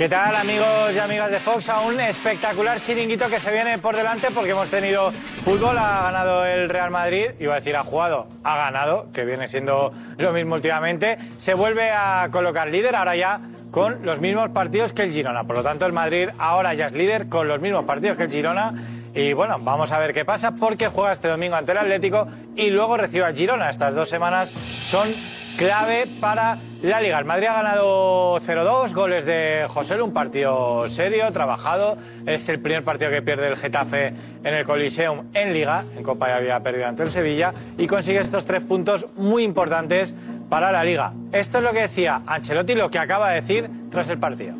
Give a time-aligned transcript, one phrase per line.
[0.00, 1.68] ¿Qué tal amigos y amigas de Fox?
[1.68, 5.12] A un espectacular chiringuito que se viene por delante porque hemos tenido
[5.44, 9.46] fútbol, ha ganado el Real Madrid, iba a decir ha jugado, ha ganado, que viene
[9.46, 13.40] siendo lo mismo últimamente, se vuelve a colocar líder ahora ya
[13.70, 16.94] con los mismos partidos que el Girona, por lo tanto el Madrid ahora ya es
[16.94, 18.72] líder con los mismos partidos que el Girona
[19.12, 22.26] y bueno, vamos a ver qué pasa porque juega este domingo ante el Atlético
[22.56, 23.68] y luego recibe al Girona.
[23.68, 25.08] Estas dos semanas son
[25.56, 27.18] clave para la Liga.
[27.18, 31.98] El Madrid ha ganado 0-2, goles de José, un partido serio, trabajado.
[32.26, 35.82] Es el primer partido que pierde el Getafe en el Coliseum en Liga.
[35.96, 40.14] En Copa ya había perdido ante el Sevilla y consigue estos tres puntos muy importantes
[40.48, 41.12] para la Liga.
[41.32, 44.54] Esto es lo que decía Ancelotti, lo que acaba de decir tras el partido.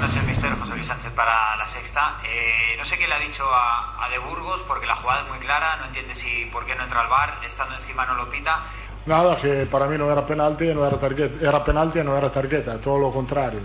[0.00, 2.18] Noches, mister José Luis Sánchez para la sexta.
[2.24, 5.28] Eh, no sé qué le ha dicho a, a, De Burgos porque la jugada es
[5.28, 8.28] muy clara, no entiende si por qué no entra al bar, estando encima no lo
[8.30, 8.64] pita.
[9.06, 12.80] Nada, que para mí no era penalti, no era tarjeta, era penalti no era tarjeta,
[12.80, 13.60] todo lo contrario.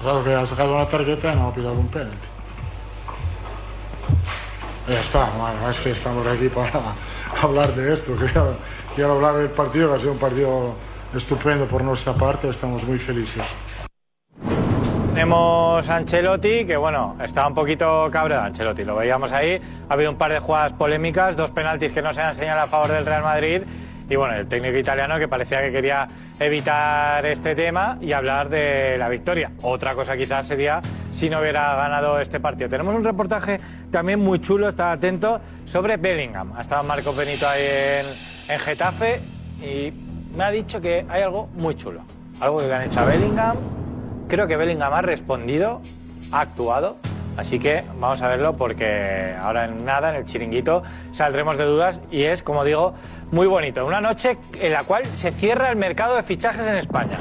[0.00, 2.28] O sea, que ha sacado una tarjeta y no ha pitado un penalti.
[4.88, 6.94] Ya está, bueno, es que estamos aquí para
[7.42, 8.14] hablar de esto.
[8.94, 10.74] Quiero, hablar del partido, que ha sido un partido
[11.14, 13.42] estupendo por nuestra parte, estamos muy felices.
[15.14, 19.58] Tenemos a Ancelotti, que bueno, está un poquito cabreado Ancelotti, lo veíamos ahí.
[19.88, 22.70] Ha habido un par de jugadas polémicas, dos penaltis que no se han señalado a
[22.70, 23.62] favor del Real Madrid.
[24.08, 26.06] Y bueno, el técnico italiano que parecía que quería
[26.38, 29.52] evitar este tema y hablar de la victoria.
[29.62, 30.80] Otra cosa quizás sería
[31.12, 32.68] si no hubiera ganado este partido.
[32.68, 36.52] Tenemos un reportaje también muy chulo, está atento, sobre Bellingham.
[36.56, 38.06] Ha estado Marco Benito ahí en,
[38.54, 39.20] en Getafe
[39.60, 39.92] y
[40.36, 42.02] me ha dicho que hay algo muy chulo.
[42.40, 43.56] Algo que le han hecho a Bellingham
[44.32, 45.82] creo que Bellingham ha respondido,
[46.32, 46.96] ha actuado.
[47.36, 52.00] Así que vamos a verlo porque ahora en nada, en el chiringuito, saldremos de dudas
[52.10, 52.94] y es, como digo,
[53.30, 53.86] muy bonito.
[53.86, 57.16] Una noche en la cual se cierra el mercado de fichajes en España.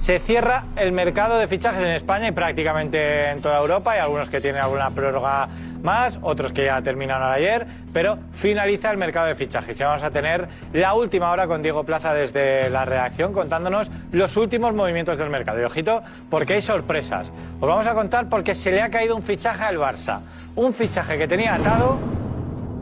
[0.00, 3.92] Se cierra el mercado de fichajes en España y prácticamente en toda Europa.
[3.92, 5.46] Hay algunos que tienen alguna prórroga
[5.82, 9.78] más, otros que ya terminaron ayer, pero finaliza el mercado de fichajes.
[9.78, 14.36] Y vamos a tener la última hora con Diego Plaza desde la reacción contándonos los
[14.38, 15.60] últimos movimientos del mercado.
[15.60, 17.30] Y ojito, porque hay sorpresas.
[17.60, 20.20] Os vamos a contar porque se le ha caído un fichaje al Barça.
[20.56, 21.98] Un fichaje que tenía atado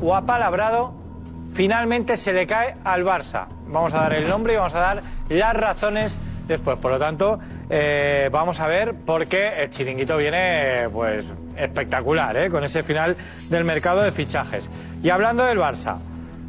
[0.01, 0.95] o apalabrado,
[1.53, 3.49] finalmente se le cae al Barça.
[3.67, 6.17] Vamos a dar el nombre y vamos a dar las razones
[6.49, 6.79] después.
[6.79, 7.39] Por lo tanto,
[7.71, 11.25] eh, vamos a ver por qué el chiringuito viene pues
[11.57, 12.51] espectacular, ¿eh?
[12.51, 13.17] con ese final
[13.49, 14.69] del mercado de fichajes.
[15.03, 15.99] Y hablando del Barça,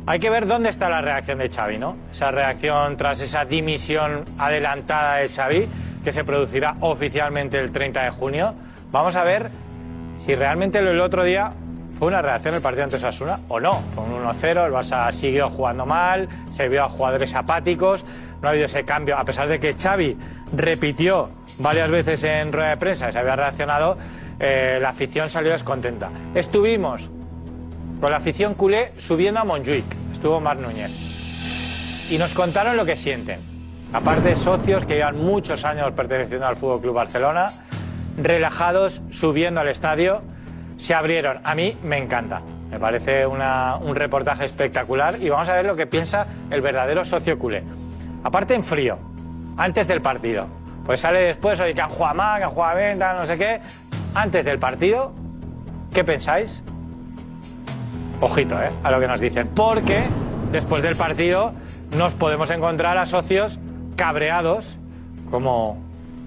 [0.06, 1.96] hay que ver dónde está la reacción de Xavi, ¿no?
[2.12, 5.68] Esa reacción tras esa dimisión adelantada de Xavi,
[6.04, 8.56] que se producirá oficialmente el 30 de junio.
[8.92, 9.52] Vamos a ver
[10.16, 11.52] si realmente el otro día
[12.00, 13.82] fue una reacción el partido ante Osasuna o no.
[13.94, 18.06] Fue un 1-0, el Barça siguió jugando mal, se vio a jugadores apáticos,
[18.42, 20.18] no ha habido ese cambio, a pesar de que Xavi
[20.54, 21.30] repitió
[21.60, 23.98] varias veces en rueda de prensa y se había reaccionado,
[24.40, 26.10] eh, la afición salió descontenta.
[26.34, 27.10] Estuvimos
[28.00, 32.96] con la afición culé subiendo a Montjuic, estuvo Mar Núñez, y nos contaron lo que
[32.96, 33.42] sienten.
[33.92, 37.50] Aparte socios que llevan muchos años perteneciendo al Fútbol Club Barcelona,
[38.18, 40.22] relajados, subiendo al estadio,
[40.78, 41.40] se abrieron.
[41.44, 42.42] A mí me encanta.
[42.70, 47.38] Me parece un reportaje espectacular y vamos a ver lo que piensa el verdadero socio
[47.40, 47.64] culé.
[48.24, 48.98] Aparte en frío,
[49.58, 50.48] antes del partido.
[50.86, 53.60] Pues sale después, oye, que han jugado mal, que han jugado bien, no sé qué.
[54.16, 55.12] Antes del partido,
[55.94, 56.62] ¿qué pensáis?
[58.22, 58.72] Ojito, ¿eh?
[58.84, 59.50] A lo que nos dicen.
[59.56, 60.04] Porque
[60.52, 61.54] después del partido
[61.96, 63.60] nos podemos encontrar a socios
[63.96, 64.78] cabreados
[65.30, 65.78] como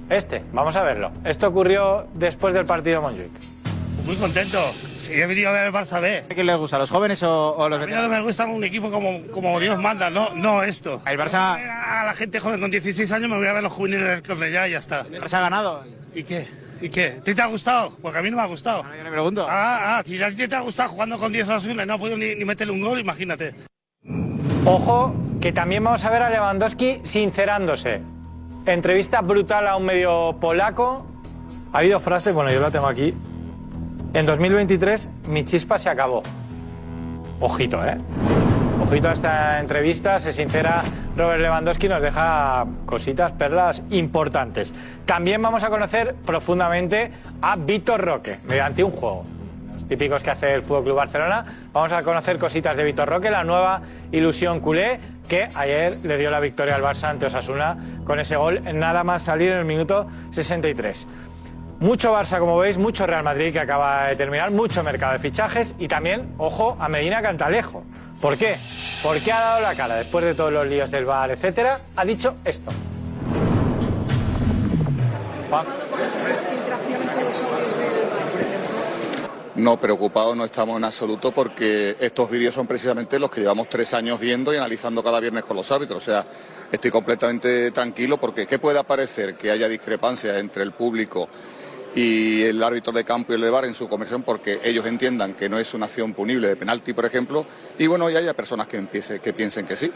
[0.09, 0.43] este.
[0.53, 1.11] Vamos a verlo.
[1.25, 3.52] Esto ocurrió después del partido de.
[4.07, 4.59] Muy contento.
[4.99, 6.25] Sí, he venido a ver el Barça B.
[6.35, 8.91] ¿Qué les gusta, los jóvenes o, o los A mí no me gusta un equipo
[8.91, 11.01] como, como Dios manda, no, no esto.
[11.07, 14.07] El Barça- A la gente joven con 16 años me voy a ver los juveniles
[14.09, 15.01] del Cornellá y ya está.
[15.03, 15.83] ¿El Barça ha ganado?
[16.15, 16.47] ¿Y qué?
[16.81, 17.17] ¿Y qué?
[17.21, 17.97] ¿A ti te ha gustado?
[18.03, 18.83] Porque a mí no me ha gustado.
[18.83, 19.47] Yo le pregunto.
[19.49, 21.87] Ah, ah, si a ti te ha gustado jugando con 10 a las 1 y
[21.87, 23.55] no ha podido ni, ni meterle un gol, imagínate.
[24.65, 28.01] Ojo, que también vamos a ver a Lewandowski sincerándose.
[28.67, 31.06] Entrevista brutal a un medio polaco.
[31.73, 33.15] Ha habido frases, bueno, yo la tengo aquí.
[34.14, 36.23] En 2023 mi chispa se acabó.
[37.41, 37.97] Ojito, ¿eh?
[38.82, 40.82] Ojito a esta entrevista, se sincera
[41.17, 44.75] Robert Lewandowski, nos deja cositas, perlas importantes.
[45.06, 47.11] También vamos a conocer profundamente
[47.41, 49.25] a Víctor Roque, mediante un juego.
[49.73, 51.44] Los típicos que hace el Fútbol Club Barcelona.
[51.73, 53.81] Vamos a conocer cositas de Víctor Roque, la nueva
[54.11, 58.61] ilusión culé, que ayer le dio la victoria al Barça ante Osasuna con ese gol,
[58.75, 61.06] nada más salir en el minuto 63.
[61.82, 65.75] Mucho Barça, como veis, mucho Real Madrid que acaba de terminar, mucho mercado de fichajes
[65.81, 67.82] y también, ojo, a Medina Cantalejo.
[68.20, 68.56] ¿Por qué?
[69.02, 72.37] Porque ha dado la cara después de todos los líos del bar, etcétera, ha dicho
[72.44, 72.70] esto.
[79.56, 83.93] No, preocupados no estamos en absoluto porque estos vídeos son precisamente los que llevamos tres
[83.93, 85.99] años viendo y analizando cada viernes con los árbitros.
[85.99, 86.25] O sea,
[86.70, 89.35] estoy completamente tranquilo porque ¿qué puede aparecer?
[89.35, 91.28] Que haya discrepancias entre el público
[91.94, 95.35] y el árbitro de campo y el de bar en su conversión porque ellos entiendan
[95.35, 97.44] que no es una acción punible de penalti, por ejemplo,
[97.79, 99.93] y bueno, y haya personas que, piensen que sí.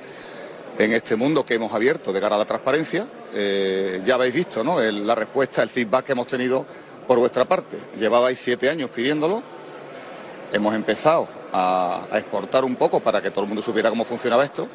[0.79, 4.63] En este mundo que hemos abierto de cara a la transparencia, eh, ya habéis visto
[4.63, 4.79] ¿no?
[4.81, 6.67] La respuesta, el feedback que hemos tenido
[7.07, 7.79] por vuestra parte.
[7.99, 9.43] Llevabais siete años pidiéndolo,
[10.53, 14.69] hemos empezado a, exportar un poco para que todo el mundo supiera cómo funcionaba esto,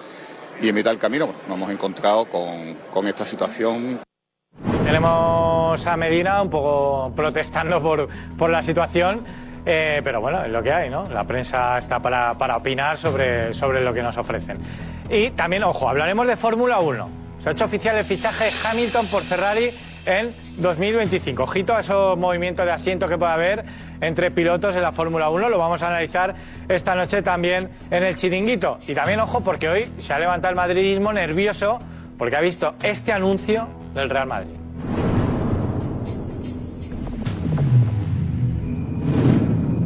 [0.59, 4.00] y en mitad del camino bueno, nos hemos encontrado con, con esta situación
[4.91, 9.23] Tenemos a Medina un poco protestando por, por la situación,
[9.65, 11.05] eh, pero bueno, es lo que hay, ¿no?
[11.09, 14.57] La prensa está para, para opinar sobre, sobre lo que nos ofrecen.
[15.09, 17.09] Y también, ojo, hablaremos de Fórmula 1.
[17.39, 19.71] Se ha hecho oficial el fichaje de Hamilton por Ferrari
[20.05, 21.43] en 2025.
[21.43, 23.65] Ojito a esos movimientos de asiento que puede haber
[24.01, 25.47] entre pilotos en la Fórmula 1.
[25.47, 26.35] Lo vamos a analizar
[26.67, 28.77] esta noche también en el chiringuito.
[28.89, 31.79] Y también, ojo, porque hoy se ha levantado el madridismo nervioso
[32.17, 34.60] porque ha visto este anuncio del Real Madrid.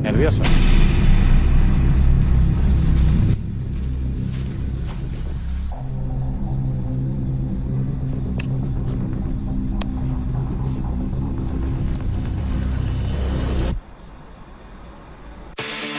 [0.06, 0.44] Nervioso.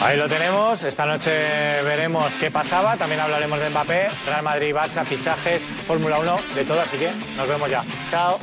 [0.00, 0.85] Ahí lo tenemos.
[0.85, 1.31] Esta noche
[1.82, 2.97] veremos qué pasaba.
[2.97, 6.81] También hablaremos de Mbappé, Real Madrid, Barça, fichajes, Fórmula 1, de todo.
[6.81, 7.82] Así que nos vemos ya.
[8.08, 8.38] Chao.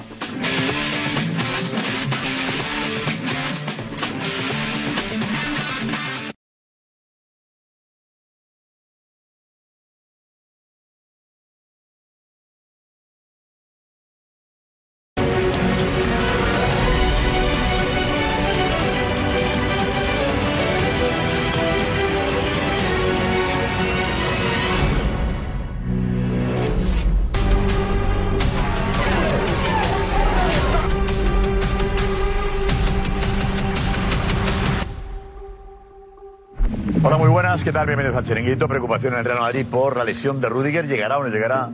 [37.74, 38.68] Bienvenidos al Chiringuito.
[38.68, 40.88] Preocupación en el Real Madrid por la lesión de Rudiger.
[40.88, 41.70] ¿Llegará o no llegará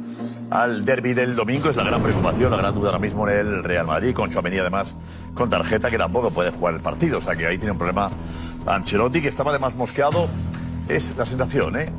[0.49, 1.69] al derby del domingo?
[1.69, 4.15] Es la gran preocupación, la gran duda ahora mismo en el Real Madrid.
[4.15, 4.95] Con Chouameni, además,
[5.35, 7.19] con tarjeta, que tampoco puede jugar el partido.
[7.19, 8.09] O sea que ahí tiene un problema
[8.65, 10.27] Ancelotti, que estaba además mosqueado.
[10.87, 11.89] Es la sensación, ¿eh?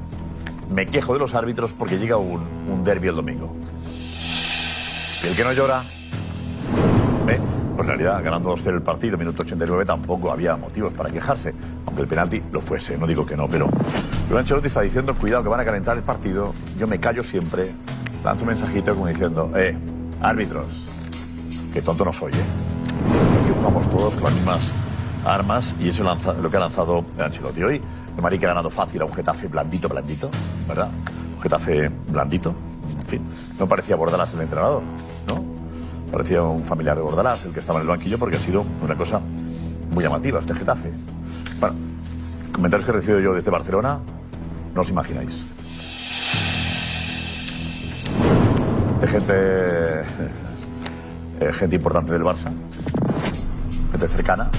[0.71, 3.55] Me quejo de los árbitros porque llega un, un derby el domingo.
[5.23, 5.85] Y el que no llora.
[7.81, 11.55] Pues en realidad, ganando 2-0 el partido, minuto 89, tampoco había motivos para quejarse,
[11.87, 13.71] aunque el penalti lo fuese, no digo que no, pero
[14.37, 17.71] Ancelotti está diciendo, cuidado que van a calentar el partido, yo me callo siempre,
[18.23, 19.75] lanzo un mensajito como diciendo, eh,
[20.21, 20.67] árbitros,
[21.73, 23.41] que tonto no soy, eh.
[23.41, 24.71] Aquí jugamos todos con las mismas
[25.25, 27.81] armas y eso lanza- lo que ha lanzado Ancelotti hoy.
[28.15, 30.31] El Marica ha ganado fácil a un Getafe blandito, blandito,
[30.69, 30.91] ¿verdad?
[31.37, 32.53] Un Getafe blandito,
[33.01, 33.23] en fin,
[33.59, 34.83] no parecía Bordalas el entrenador,
[35.29, 35.50] ¿no?
[36.11, 38.97] Parecía un familiar de Bordalás el que estaba en el banquillo porque ha sido una
[38.97, 39.21] cosa
[39.93, 40.91] muy llamativa este Getafe.
[41.61, 41.77] Bueno,
[42.53, 44.01] comentarios que he recibido yo desde Barcelona,
[44.75, 45.53] no os imagináis.
[49.01, 50.01] De gente,
[51.41, 52.51] eh, gente importante del Barça,
[53.93, 54.51] gente cercana,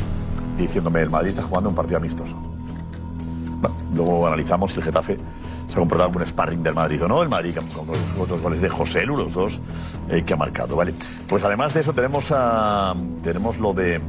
[0.57, 2.35] diciéndome el Madrid está jugando un partido amistoso.
[3.61, 5.19] Bueno, luego analizamos si el Getafe
[5.71, 7.23] se ha comportado algún sparring del Madrid o no.
[7.23, 9.61] El Madrid con los otros goles de José Lu, los dos
[10.09, 10.93] eh, que ha marcado, ¿vale?
[11.29, 13.99] Pues además de eso tenemos, a- tenemos lo de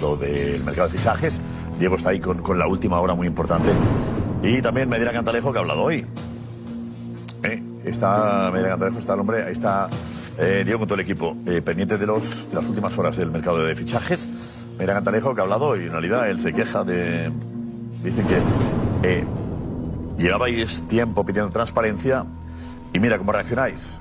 [0.00, 1.40] lo del mercado de fichajes.
[1.78, 3.68] Diego está ahí con, con la última hora muy importante.
[4.42, 6.04] Y también Medina Cantalejo que ha hablado hoy.
[7.44, 9.88] Eh, Está Medina Cantalejo, está el hombre, ahí está
[10.38, 13.74] eh, Diego con todo el equipo, pendiente de, los, las últimas horas del mercado de
[13.74, 14.26] fichajes.
[14.78, 17.30] Medina Cantalejo que ha hablado y en realidad él se queja de...
[18.02, 19.24] Dice que
[20.16, 22.24] llevabais tiempo pidiendo transparencia
[22.92, 23.94] y mira cómo reaccionáis.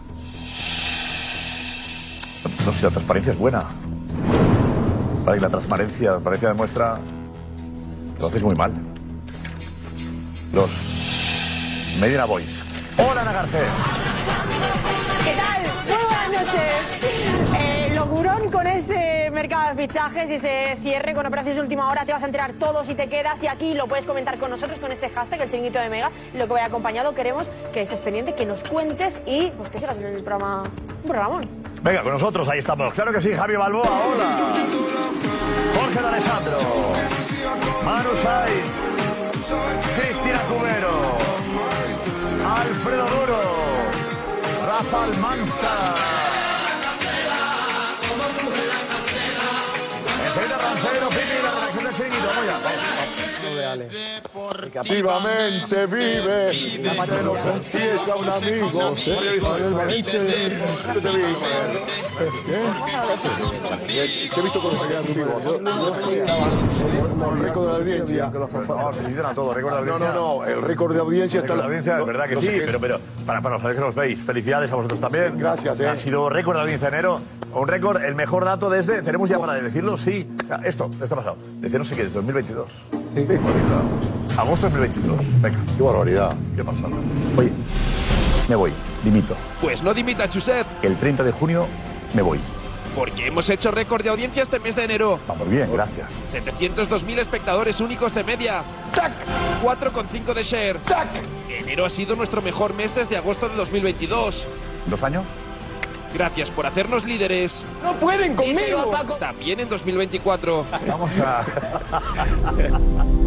[2.65, 3.63] No sé si la transparencia es buena.
[5.25, 6.99] Vale, la transparencia, la transparencia demuestra
[8.15, 8.73] que lo hacéis muy mal.
[10.53, 10.69] Los
[11.99, 12.63] Medina Boys.
[12.97, 13.69] Hola, Ana Garcés.
[15.23, 15.61] ¿Qué tal?
[15.87, 17.42] Muy buenas noches.
[18.03, 22.03] Con ese mercado de fichajes y ese cierre con operaciones de última hora.
[22.03, 24.77] Te vas a enterar todo si te quedas y aquí lo puedes comentar con nosotros
[24.79, 26.11] con este hashtag, el chiringuito de Mega.
[26.33, 29.97] Lo que vaya acompañado, queremos que estés pendiente, que nos cuentes y pues que sigas
[29.97, 30.63] en el programa.
[31.03, 31.41] Un programón.
[31.81, 32.93] Venga, con nosotros, ahí estamos.
[32.93, 34.53] Claro que sí, Javi Balboa, hola.
[35.79, 36.57] Jorge de Alessandro.
[37.85, 38.65] Manu Sainz.
[39.97, 41.17] Cristina Cubero.
[42.53, 43.39] Alfredo Duro.
[44.67, 46.22] Rafa Almanza.
[53.65, 53.89] Ale.
[54.89, 58.95] Vivamente vive, te lo confiesa un amigo.
[59.41, 60.45] Con el Valiente, te
[64.39, 65.43] he visto se.
[65.43, 68.31] Yo, yo soy el récord de audiencia.
[68.31, 70.13] No, se dicen a todo, récord de No, audiencia.
[70.13, 71.55] no, no, el récord de audiencia está...
[71.55, 74.19] De audiencia, es verdad que no sí, pero, pero para, para los que nos veis,
[74.21, 75.37] felicidades a vosotros también.
[75.37, 75.87] Gracias, eh.
[75.87, 77.19] Ha sido récord de audiencia en enero,
[77.53, 80.27] un récord, el mejor dato desde, tenemos ya para decirlo, sí,
[80.63, 82.67] esto, esto ha pasado, desde no sé qué, desde 2022.
[83.13, 83.27] Sí.
[84.37, 85.59] Agosto de 2022, venga.
[85.77, 86.35] Qué barbaridad.
[86.55, 86.87] ¿Qué pasa?
[87.37, 87.51] Oye,
[88.49, 89.35] me voy, dimito.
[89.61, 91.67] Pues no dimita, Josep, El 30 de junio
[92.13, 92.39] me voy.
[92.95, 95.19] porque hemos hecho récord de audiencia este mes de enero.
[95.27, 96.11] Vamos bien, gracias.
[96.31, 98.63] 702.000 espectadores únicos de media.
[98.93, 99.11] ¡Tac!
[99.63, 100.79] 4,5 de share.
[100.79, 101.07] ¡Tac!
[101.49, 104.47] Enero ha sido nuestro mejor mes desde agosto de 2022.
[104.87, 105.23] ¿Dos años?
[106.13, 107.65] Gracias por hacernos líderes.
[107.83, 108.91] ¡No pueden conmigo!
[109.19, 110.65] También en 2024.
[110.87, 111.43] Vamos a.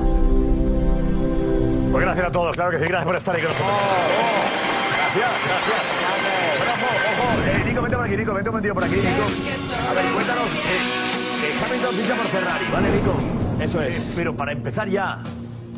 [1.97, 3.75] Pues gracias a todos, claro que sí, gracias por estar ahí con nosotros.
[5.15, 5.81] Gracias, gracias.
[6.61, 7.25] Bravo, ojo.
[7.49, 9.25] Eh, Nico, vente por aquí, Nico, vente un momentito por aquí, Nico.
[9.89, 10.55] A ver, cuéntanos.
[10.55, 13.15] Eh, eh, Hamilton ficha por Ferrari, ¿vale, Nico?
[13.61, 14.11] Eso es.
[14.11, 15.21] Eh, pero para empezar ya.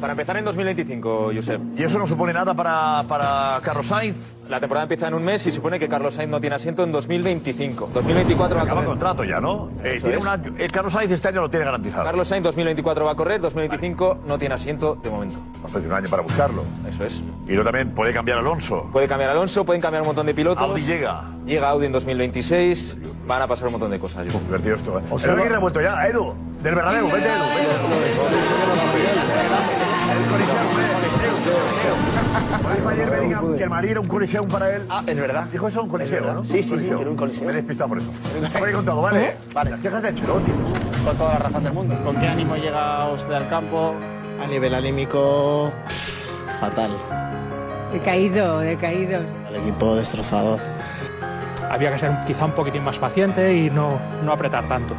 [0.00, 1.60] Para empezar en 2025, Josep.
[1.76, 4.16] ¿Y eso no supone nada para, para Carlos Sainz?
[4.48, 6.90] La temporada empieza en un mes y supone que Carlos Sainz no tiene asiento en
[6.90, 7.90] 2025.
[7.92, 8.88] 2024 va a Acaba correr.
[8.88, 9.68] contrato ya, ¿no?
[9.84, 10.24] Eh, Eso tiene es.
[10.24, 12.04] una, eh, Carlos Sainz este año lo tiene garantizado.
[12.04, 15.36] Carlos Sainz 2024 va a correr, 2025 no tiene asiento de momento.
[15.60, 16.64] Pues tiene un año para buscarlo.
[16.88, 17.22] Eso es.
[17.46, 18.88] Y luego también puede cambiar Alonso.
[18.90, 20.62] Puede cambiar Alonso, pueden cambiar un montón de pilotos.
[20.62, 21.24] Audi llega.
[21.44, 22.96] Llega Audi en 2026.
[23.26, 24.24] Van a pasar un montón de cosas.
[24.24, 25.02] Divertido esto, ¿eh?
[25.10, 26.06] O sea, Edu vuelto ya.
[26.06, 27.44] Edu, del Bernabéu, vete, Edu.
[27.54, 27.68] vete.
[33.56, 34.82] Que el era un Coliseo para él.
[34.88, 35.44] Ah, es verdad.
[35.50, 36.44] Dijo eso un Coliseo, ¿no?
[36.44, 36.90] Sí, sí, sí.
[37.44, 38.10] Me he despistado por eso.
[38.54, 39.36] Hombre, con todo, ¿vale?
[39.52, 39.70] Vale.
[39.70, 40.52] Las quejas de Ancelotti.
[41.04, 42.00] Con toda la razón del mundo.
[42.02, 43.94] ¿Con qué ánimo llega usted al campo?
[44.40, 45.72] A nivel anímico,
[46.60, 46.96] fatal.
[47.92, 49.24] Decaído, decaídos.
[49.48, 50.60] El equipo destrozado.
[51.70, 54.94] Había que ser quizá un poquitín más paciente y no, no apretar tanto.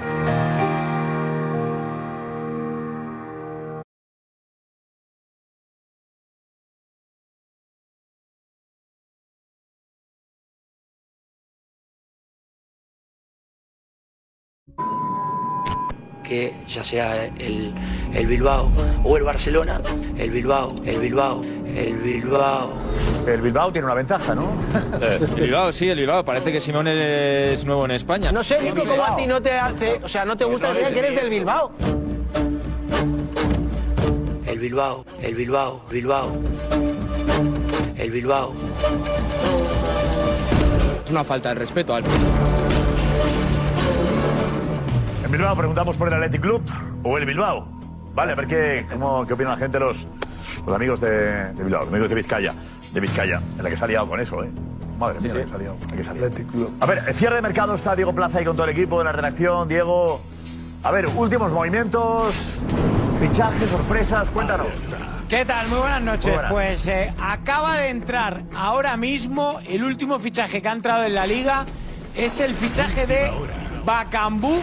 [16.29, 17.73] Que ya sea el,
[18.13, 18.71] el Bilbao
[19.03, 19.81] o el Barcelona,
[20.15, 21.43] el Bilbao, el Bilbao,
[21.75, 22.71] el Bilbao.
[23.25, 24.53] El Bilbao tiene una ventaja, ¿no?
[25.35, 26.23] El Bilbao, sí, el Bilbao.
[26.23, 28.31] Parece que Simone es nuevo en España.
[28.31, 29.99] No sé, Nico, cómo a ti no te hace.
[30.03, 31.71] O sea, no te gusta decir que eres del Bilbao.
[34.47, 36.31] El Bilbao, el Bilbao, Bilbao.
[37.97, 38.53] El Bilbao.
[41.03, 42.03] Es una falta de respeto al
[45.29, 46.63] En Bilbao preguntamos por el Athletic Club
[47.03, 47.67] o el Bilbao.
[48.15, 50.07] Vale, a ver qué, cómo, qué opina la gente, los,
[50.65, 52.51] los amigos de, de Bilbao, los amigos de Vizcaya.
[52.91, 54.49] De Vizcaya, en la que se ha liado con eso, ¿eh?
[54.97, 56.31] Madre mía, la que se ha liado, la que se ha liado.
[56.79, 59.03] A ver, el cierre de mercado está Diego Plaza ahí con todo el equipo de
[59.03, 59.67] la redacción.
[59.67, 60.19] Diego,
[60.81, 62.59] a ver, últimos movimientos,
[63.21, 64.65] fichajes, sorpresas, cuéntanos.
[65.29, 65.67] ¿Qué tal?
[65.67, 66.25] Muy buenas noches.
[66.25, 66.51] Muy buenas.
[66.51, 71.27] Pues eh, acaba de entrar ahora mismo el último fichaje que ha entrado en la
[71.27, 71.65] liga.
[72.15, 73.31] Es el fichaje de
[73.85, 74.59] Bacambú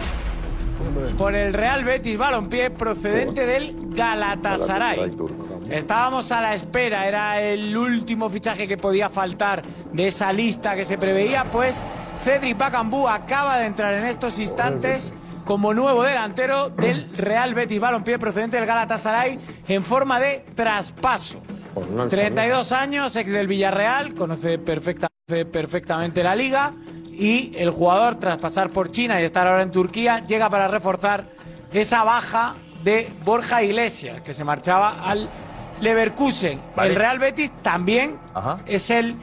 [1.17, 5.15] por el Real Betis Balompié procedente del Galatasaray.
[5.69, 10.85] Estábamos a la espera, era el último fichaje que podía faltar de esa lista que
[10.85, 11.83] se preveía, pues
[12.23, 15.13] Cedric Bacambú acaba de entrar en estos instantes
[15.45, 21.41] como nuevo delantero del Real Betis Balompié procedente del Galatasaray en forma de traspaso.
[22.09, 26.73] 32 años, ex del Villarreal, conoce perfecta- conoce perfectamente la liga
[27.17, 31.25] y el jugador, tras pasar por China y estar ahora en Turquía, llega para reforzar
[31.71, 35.27] esa baja de Borja Iglesias, que se marchaba al
[35.81, 36.61] Leverkusen.
[36.75, 36.89] Vale.
[36.89, 38.59] El Real Betis también Ajá.
[38.65, 39.17] es el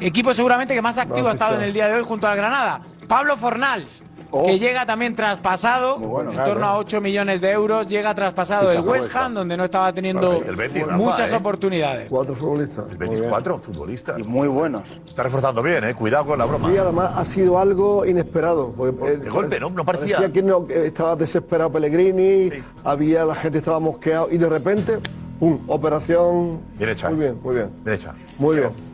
[0.00, 2.82] equipo seguramente que más activo ha estado en el día de hoy junto al Granada.
[3.08, 4.44] Pablo Fornals, Oh.
[4.44, 6.52] que llega también traspasado, bueno, en claro.
[6.52, 9.90] torno a 8 millones de euros, llega traspasado del Fichaje West Ham, donde no estaba
[9.92, 11.36] teniendo El Betis, Rafa, muchas ¿eh?
[11.36, 12.08] oportunidades.
[12.10, 12.90] Cuatro futbolistas.
[12.90, 14.18] El Betis, cuatro futbolistas.
[14.18, 15.00] Y muy buenos.
[15.06, 15.94] Está reforzando bien, ¿eh?
[15.94, 16.70] Cuidado con la broma.
[16.72, 18.72] Y además ha sido algo inesperado.
[18.76, 19.70] Porque, eh, De golpe, ¿no?
[19.70, 20.30] No parecía.
[20.30, 22.50] que no, estaba desesperado Pellegrini,
[22.84, 24.98] había la gente estaba mosqueado y de repente,
[25.40, 25.60] ¡pum!
[25.68, 26.60] Operación.
[26.76, 27.08] Bien hecha.
[27.08, 27.70] Muy bien, muy bien.
[27.82, 28.14] Bien hecha.
[28.38, 28.87] Muy bien.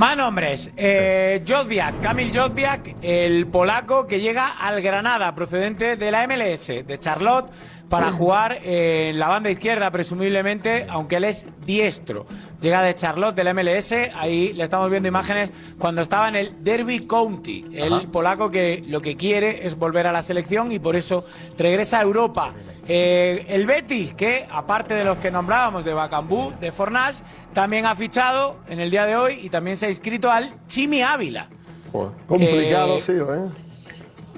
[0.00, 0.70] Más nombres.
[0.78, 6.98] Eh, Jodwiak, Kamil Jodwiak, el polaco que llega al Granada, procedente de la MLS, de
[6.98, 7.50] Charlotte.
[7.90, 12.24] Para jugar en la banda izquierda, presumiblemente, aunque él es diestro.
[12.60, 17.00] Llega de Charlotte, del MLS, ahí le estamos viendo imágenes cuando estaba en el Derby
[17.00, 21.26] County, el polaco que lo que quiere es volver a la selección y por eso
[21.58, 22.54] regresa a Europa.
[22.86, 27.96] Eh, el Betis, que aparte de los que nombrábamos, de Bacambú, de Fornals, también ha
[27.96, 31.48] fichado en el día de hoy y también se ha inscrito al Chimi Ávila.
[31.90, 33.69] Complicado, Eh, sí, ¿eh?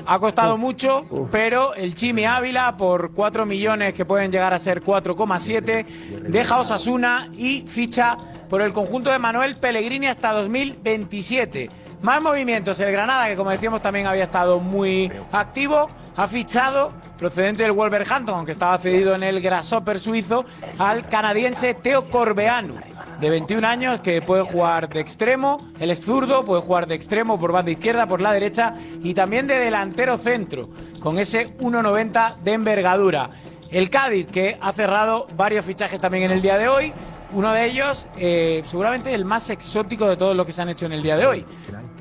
[0.06, 4.82] Ha costado mucho, pero el Chimi Ávila, por 4 millones que pueden llegar a ser
[4.82, 5.86] 4,7,
[6.28, 8.16] deja Osasuna y ficha
[8.48, 11.70] por el conjunto de Manuel Pellegrini hasta 2027.
[12.02, 12.80] Más movimientos.
[12.80, 18.34] El Granada, que como decíamos también había estado muy activo, ha fichado, procedente del Wolverhampton,
[18.34, 20.44] aunque estaba cedido en el Grasshopper suizo,
[20.78, 22.74] al canadiense Teo Corbeanu
[23.20, 27.38] de 21 años que puede jugar de extremo, él es zurdo, puede jugar de extremo
[27.38, 32.52] por banda izquierda, por la derecha y también de delantero centro, con ese 1,90 de
[32.52, 33.30] envergadura.
[33.70, 36.92] El Cádiz que ha cerrado varios fichajes también en el día de hoy,
[37.32, 40.86] uno de ellos eh, seguramente el más exótico de todos los que se han hecho
[40.86, 41.46] en el día de hoy.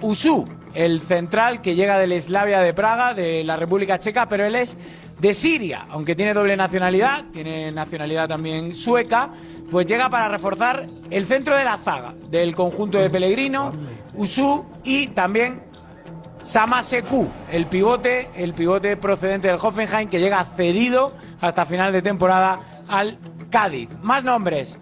[0.02, 4.56] Usú, el central que llega del Slavia de Praga, de la República Checa, pero él
[4.56, 4.78] es
[5.20, 9.30] de Siria, aunque tiene doble nacionalidad, tiene nacionalidad también sueca,
[9.70, 13.74] pues llega para reforzar el centro de la zaga del conjunto de Pellegrino,
[14.16, 15.62] Usú y también
[16.42, 22.84] Samaseku, el pivote, el pivote procedente del Hoffenheim que llega cedido hasta final de temporada
[22.88, 23.20] al
[23.52, 23.90] Cádiz.
[24.02, 24.80] Más nombres.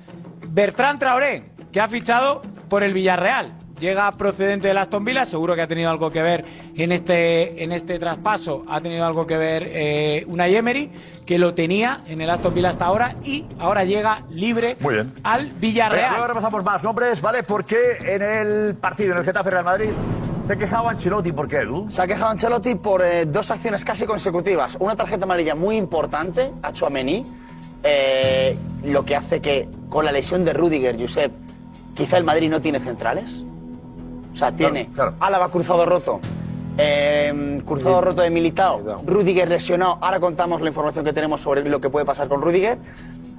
[0.47, 3.58] Bertrand Traoré, que ha fichado por el Villarreal.
[3.79, 6.43] Llega procedente del Aston Villa, seguro que ha tenido algo que ver
[6.75, 10.91] en este, en este traspaso, ha tenido algo que ver eh, Unai Emery,
[11.25, 15.13] que lo tenía en el Aston Villa hasta ahora y ahora llega libre Muy bien.
[15.23, 16.11] al Villarreal.
[16.11, 17.43] Luego repasamos más nombres, ¿vale?
[17.43, 19.89] Porque en el partido, en el Getafe Real Madrid,
[20.45, 21.31] se quejaba Ancelotti.
[21.31, 21.89] ¿Por qué, Edu?
[21.89, 24.75] Se ha quejado Ancelotti por eh, dos acciones casi consecutivas.
[24.79, 27.23] Una tarjeta amarilla muy importante a Chouameni,
[27.83, 31.31] eh, lo que hace que con la lesión de Rudiger, Josep,
[31.93, 33.45] quizá el Madrid no tiene centrales.
[34.31, 36.19] O sea, tiene Álava cruzado roto,
[36.77, 39.97] eh, cruzado roto de Militao, Rudiger lesionado.
[40.01, 42.77] Ahora contamos la información que tenemos sobre lo que puede pasar con Rudiger.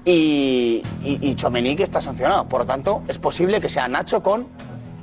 [0.04, 2.46] Y, y, y Tchouaméni, que está sancionado.
[2.48, 4.46] Por lo tanto, es posible que sea Nacho con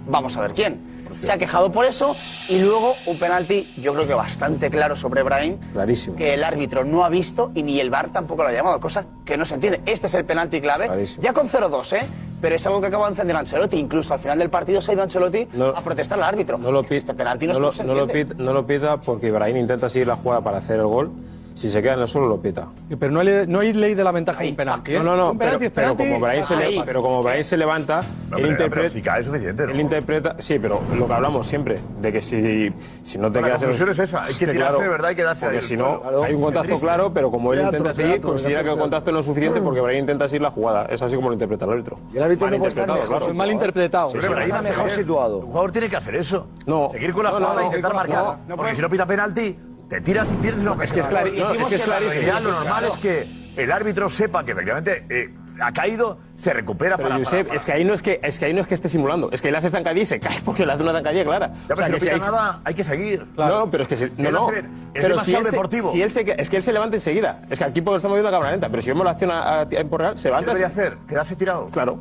[0.08, 0.98] vamos a ver quién.
[1.22, 2.14] Se ha quejado por eso
[2.50, 6.18] y luego un penalti, yo creo que bastante claro sobre Brahim, Clarísimo.
[6.18, 9.06] que el árbitro no ha visto y ni el VAR tampoco lo ha llamado, cosa
[9.24, 9.82] que no se entiende.
[9.86, 12.06] Este es el penalti clave, ya con 0-2, ¿eh?
[12.40, 13.78] Pero es algo que acaba de encender Ancelotti.
[13.78, 16.58] Incluso al final del partido se ha ido Ancelotti No- a protestar al árbitro.
[16.58, 18.36] No lo, este penalti no, no lo, se no lo entiende.
[18.36, 21.12] pit- no lo pita porque Ibrahim intenta seguir la jugada para hacer el gol.
[21.58, 22.68] Si se queda en el suelo, lo pita.
[23.00, 24.94] Pero no hay, ley- no hay ley de la ventaja en un penalti.
[24.94, 25.00] ¿eh?
[25.00, 27.44] No, no, no, Un pero, penalti pero penalti, como Brahim se, le- pero como Brahim
[27.44, 28.90] se levanta, pero- él pero interpreta.
[28.92, 29.72] si cae es suficiente, ¿no?
[29.72, 30.36] Él interpreta.
[30.38, 33.70] Sí, pero lo que hablamos siempre, de que si, si no te La quedas en
[33.72, 36.00] el- conclusión es esa, hay que tirarse de verdad, hay que darse Porque si no,
[36.04, 36.24] suelo.
[36.26, 39.20] hay un contacto claro, pero como él Teatro, intenta seguir, considera que el contacto no
[39.22, 40.86] es suficiente porque Brahim intenta seguir la jugada.
[40.92, 41.98] Es así como lo interpreta el árbitro.
[42.14, 43.34] Y el árbitro Mal no interpretado, mejor, claro.
[43.34, 44.10] mal interpretado.
[44.14, 45.38] Pero está mejor situado.
[45.40, 46.46] Un jugador tiene que hacer eso.
[46.68, 46.90] No.
[46.92, 48.24] Seguir con la No, no, jugada e no, intentar no, marcar.
[48.24, 49.58] no, no porque si no pita penalti,
[49.90, 52.22] te tiras y pierdes lo es que es clari- no, es que es clarísimo.
[52.28, 52.88] Ya lo normal Claro.
[52.88, 57.48] es que el árbitro sepa que efectivamente eh, ha caído, se recupera Pero para, Josep,
[57.48, 59.30] para- es que ahí no es que es que ahí no es que esté simulando,
[59.32, 61.54] es que él hace zancadilla y se cae porque le hace una zancadilla clara.
[61.68, 63.26] Ya, pero si no pita nada, hay que seguir.
[63.36, 64.50] No, pero es que si, no, no.
[64.52, 65.92] es pero demasiado si se- deportivo.
[65.92, 67.42] si él se, es que él se levanta enseguida.
[67.50, 69.62] Es que aquí porque estamos viendo la cámara lenta, pero si vemos la acción a,
[69.62, 70.54] a tiempo real, se ¿Qué levanta.
[70.54, 70.98] debería hacer?
[71.08, 71.66] ¿Quedarse tirado?
[71.68, 71.98] Claro.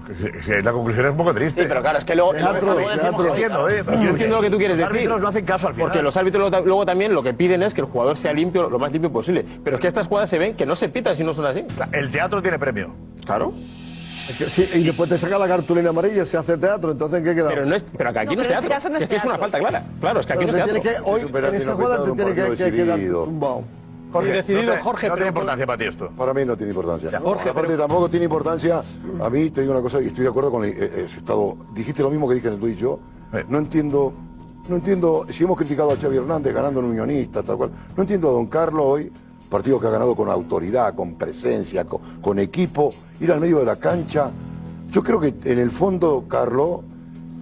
[0.00, 1.62] Porque la conclusión es un poco triste.
[1.62, 3.02] Sí, pero claro, es que luego- Teatro, luego teatro.
[3.02, 3.82] decimos, entiendo, ¿eh?
[3.86, 4.98] Yo entiendo lo que tú quieres Los decir.
[5.00, 5.88] árbitros no hacen caso al final.
[5.88, 8.68] Porque los árbitros luego, luego también lo que piden es que el jugador sea limpio,
[8.68, 9.44] lo más limpio posible.
[9.62, 11.64] Pero es que estas jugadas se ven que no se pitan si no son así.
[11.92, 12.94] El teatro tiene premio.
[13.24, 13.52] Claro.
[14.28, 17.24] Es que sí, y después te saca la cartulina amarilla, se hace teatro, entonces ¿en
[17.26, 17.48] qué queda?
[17.50, 18.90] Pero, no es, pero que aquí No, no, pero es este teatro.
[18.90, 19.82] no es es que es una falta clara.
[20.00, 21.04] Claro, es que aquí Pero no es teatro.
[21.04, 23.64] que- hoy, en esa jugada te tiene que, que quedar tumbado.
[24.14, 26.08] Jorge, decidido, no te- Jorge, No pero- tiene importancia para ti esto.
[26.16, 27.20] Para mí no tiene importancia.
[27.20, 28.82] Jorge, Aparte tampoco tiene importancia.
[29.22, 31.56] A mí te digo una cosa y estoy de acuerdo con el, eh, ese estado.
[31.74, 32.98] Dijiste lo mismo que dije en el tú y yo.
[33.48, 34.12] No entiendo,
[34.68, 35.26] no entiendo.
[35.28, 37.70] Si hemos criticado a Xavi Hernández ganando en Unionista, tal cual.
[37.96, 39.12] No entiendo a Don Carlos hoy,
[39.50, 43.64] partido que ha ganado con autoridad, con presencia, con, con equipo, ir al medio de
[43.64, 44.30] la cancha.
[44.90, 46.80] Yo creo que en el fondo, Carlos,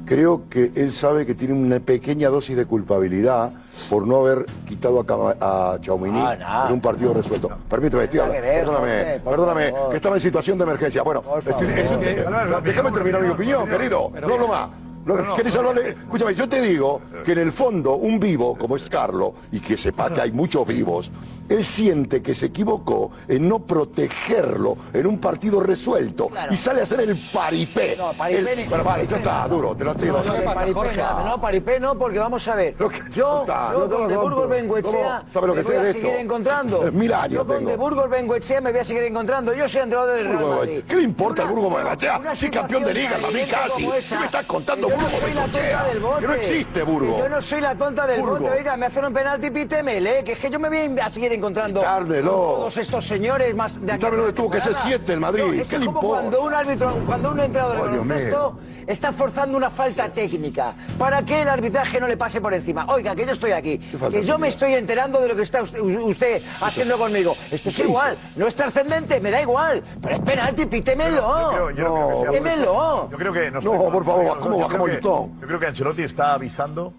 [0.05, 3.53] creo que él sabe que tiene una pequeña dosis de culpabilidad
[3.89, 7.51] por no haber quitado a, Cama- a Chaumini Ah, en un partido resuelto.
[7.69, 8.53] Permíteme, estoy Nada que hablando.
[8.83, 9.91] ver, Perdóname, por perdóname, favor.
[9.91, 11.03] que estaba en situación de emergencia.
[11.03, 12.63] Bueno, estoy- eso- favor.
[12.63, 14.11] déjame terminar mi opinión, querido.
[14.27, 14.69] No hablo más.
[15.05, 15.89] No, ¿Quieres hablarle?
[15.89, 19.77] Escúchame, yo te digo que en el fondo un vivo, como es Carlos, y que
[19.77, 21.11] sepa que hay muchos vivos,
[21.55, 26.53] él siente que se equivocó en no protegerlo en un partido resuelto Claro.
[26.53, 27.97] y sale a hacer el paripé.
[27.97, 30.19] No, paripé El- ni- Bueno, vale, ya está, duro, te lo sigo.
[30.25, 32.75] No, no, paripé, no, no, paripé no, porque vamos a ver.
[33.13, 34.17] Yo, está, yo con De.
[34.17, 35.31] Burgos Bengoechea ¿Cómo?
[35.33, 36.21] ¿Sabe lo que me voy a de seguir esto?
[36.21, 36.83] encontrando.
[36.93, 37.71] Mil años Yo con tengo.
[37.71, 39.53] De Burgos Bengoechea me voy a seguir encontrando.
[39.55, 40.83] Yo soy entrenador del Real Madrid.
[40.89, 42.21] ¿Qué le importa el Burgos Bengoechea?
[42.35, 43.83] Sí, campeón de liga, evidente casi.
[44.09, 45.85] ¿Qué me estás contando, que Burgos Bengoechea?
[46.21, 47.15] Que no existe, Burgos.
[47.17, 48.51] Que Yo no soy la tonta del bote.
[48.51, 50.25] Oiga, me hacen un penalti, pítemele.
[50.25, 52.33] Que es que yo me voy a seguir encontrando Quitármelo.
[52.33, 53.99] con todos estos señores más de aquí.
[53.99, 55.43] Quitármelo de tú, que siete el Madrid.
[55.45, 56.07] No, es ¿Qué como importa?
[56.21, 61.23] cuando un árbitro, cuando un entrenador de Oh, baloncesto está forzando una falta técnica para
[61.25, 62.85] que el arbitraje no le pase por encima.
[62.89, 65.81] Oiga, que yo estoy aquí, que yo me estoy enterando de lo que está usted,
[65.81, 67.35] usted haciendo conmigo.
[67.51, 69.83] Esto es ¿Qué igual, no es trascendente, me da igual.
[70.03, 71.17] Pero es penalti, pítemelo.
[71.17, 72.63] Yo creo- yo no creo que sea por Pítemelo.
[72.63, 73.09] esto.
[73.13, 75.41] Yo creo que nos No, por favor, ¿cómo yo creo que- listón?
[75.41, 76.93] Yo creo que Ancelotti está avisando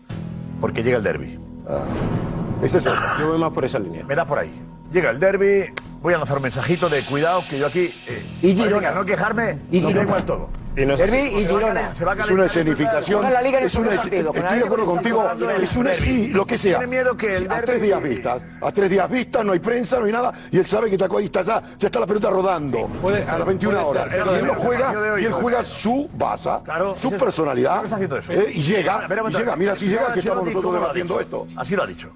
[0.61, 1.39] porque llega el derby.
[1.67, 2.22] Ese
[2.65, 2.83] es el-
[3.19, 4.03] Yo voy más por esa línea.
[4.05, 4.53] Me da por ahí.
[4.91, 7.91] Llega el derby, voy a lanzar un mensajito de cuidado que yo aquí.
[8.07, 8.91] eh, Y Girona.
[8.91, 10.07] No quejarme, Y no Girona.
[10.07, 10.49] igual todo.
[10.75, 10.97] Y no.
[10.97, 11.67] Derbi y Girona.
[11.67, 13.19] calentar- se va a Es una escenificación.
[13.21, 15.23] Juega la Liga en el es una, partido, estoy de acuerdo contigo.
[15.61, 16.77] Es una, sí, lo que sea.
[16.79, 18.41] Tiene miedo que el a tres días vistas.
[18.61, 20.31] A tres días vistas, no hay prensa, no hay nada.
[20.51, 22.87] Y él sabe que está ahí está ya, ya está la pelota rodando.
[23.01, 24.13] puede a las 21 puede horas.
[24.13, 27.71] lo Y él no el juega, y él juega su baza, Claro, su personalidad.
[27.71, 28.33] ¿Por qué está haciendo eso?
[28.33, 29.55] eh, y llega, y llega.
[29.55, 31.47] Mira, si llega, que estamos nosotros ¿cómo lo debatiendo esto.
[31.55, 32.11] Así lo ha dicho.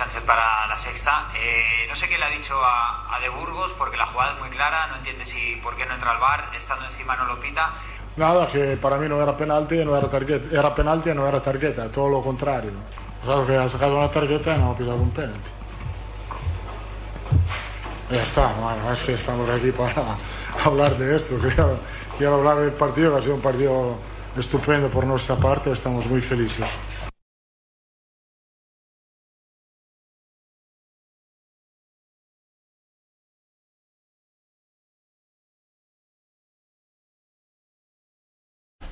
[0.00, 1.26] Sánchez para la sexta.
[1.34, 4.48] Eh, no sé qué le ha dicho a, De Burgos porque la jugada es muy
[4.48, 7.70] clara, no entiende si por qué no entra al bar, estando encima no lo pita.
[8.16, 11.42] Nada, que para mí no era penalti, no era tarjeta, era penalti y no era
[11.42, 12.70] tarjeta, todo lo contrario.
[13.22, 15.50] O sea, que ha sacado una tarjeta y no ha pitado un penalti.
[18.10, 20.16] Ya está, bueno, es que estamos aquí para
[20.64, 21.36] hablar de esto.
[21.38, 21.78] Quiero,
[22.16, 23.98] quiero hablar del partido, que ha sido un partido
[24.34, 26.70] estupendo por nuestra parte, estamos muy felices.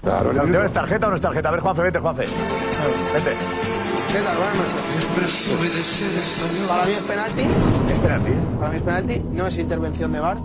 [0.08, 1.50] Claro, ¿El el- tema es tarjeta o no es tarjeta?
[1.50, 2.22] A ver, Juanfe, vete, Juanfe.
[2.22, 3.36] Vete.
[4.10, 4.36] ¿Qué tal?
[4.38, 4.74] Buenas noches.
[6.66, 7.42] Para mí es penalti.
[7.92, 8.30] Es penalti.
[8.58, 9.22] Para mí es penalti.
[9.32, 10.38] No es intervención de VAR.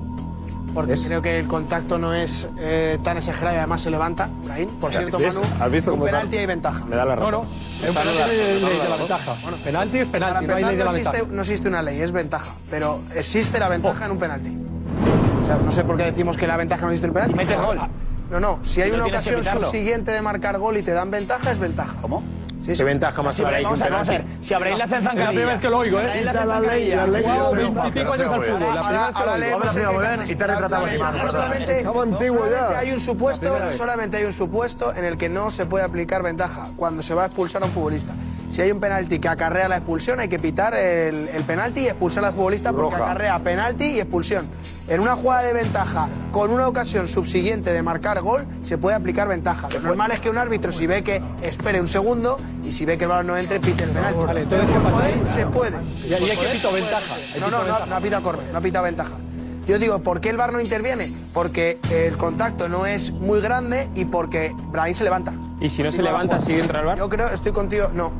[0.73, 4.27] Porque creo que el contacto no es eh, tan exagerado y además se levanta.
[4.43, 4.67] Brahim.
[4.81, 5.35] Por cierto, ¿Ves?
[5.35, 6.83] Manu, ¿Has visto un cómo penalti hay ventaja.
[6.83, 7.31] Me da la razón.
[7.31, 7.39] no.
[7.39, 7.47] Un
[7.95, 9.35] penalti no hay ley de la ventaja.
[9.63, 11.35] penalti es Para penalti, no hay empezar, ley de no la existe, ventaja.
[11.35, 12.53] no existe una ley, es ventaja.
[12.69, 14.57] Pero existe la ventaja en un penalti.
[15.43, 17.35] O sea, no sé por qué decimos que la ventaja no existe en un penalti.
[17.35, 17.79] Mete gol.
[18.33, 18.59] No, no.
[18.63, 21.95] Si hay una ocasión subsiguiente de marcar gol y te dan ventaja, es ventaja.
[22.01, 22.23] ¿Cómo?
[22.65, 24.21] Sí, ¿Qué ventaja más habrá ahí que un Vamos a ver, vamos a ver.
[24.21, 24.47] penalti?
[24.47, 26.23] Si Abraham le hacen Es la primera vez que lo oigo, ¿eh?
[26.23, 27.21] La ley, la ley.
[27.21, 30.23] Jugado Ahora- 25 años al fútbol, la primera vez que lo oigo.
[30.23, 30.87] y te retratado
[31.27, 31.85] Solamente,
[32.77, 36.67] hay un supuesto, solamente hay un supuesto en el que no se puede aplicar ventaja
[36.75, 38.13] cuando se va a expulsar a un futbolista.
[38.53, 41.85] Si hay un penalti que acarrea la expulsión, hay que pitar el, el penalti y
[41.87, 43.05] expulsar al futbolista porque Roja.
[43.09, 44.47] acarrea penalti y expulsión.
[44.87, 49.27] En una jugada de ventaja con una ocasión subsiguiente de marcar gol, se puede aplicar
[49.27, 49.69] ventaja.
[49.69, 52.95] Lo normal es que un árbitro, si ve que espere un segundo y si ve
[52.95, 54.19] que el balón no entre, pite el penalti.
[54.23, 55.21] Vale, entonces, ¿qué pasa ahí?
[55.25, 55.77] Se puede.
[56.07, 57.15] Y hay que pito ventaja.
[57.39, 59.15] No, no, no, no ha pitado córner, no ha pitado ventaja.
[59.65, 61.11] Yo digo, ¿por qué el VAR no interviene?
[61.33, 65.33] Porque el contacto no es muy grande y porque Brahim se levanta.
[65.59, 66.97] Y si no se levanta, sigue entra el bar.
[66.99, 68.11] Yo creo, estoy contigo, no.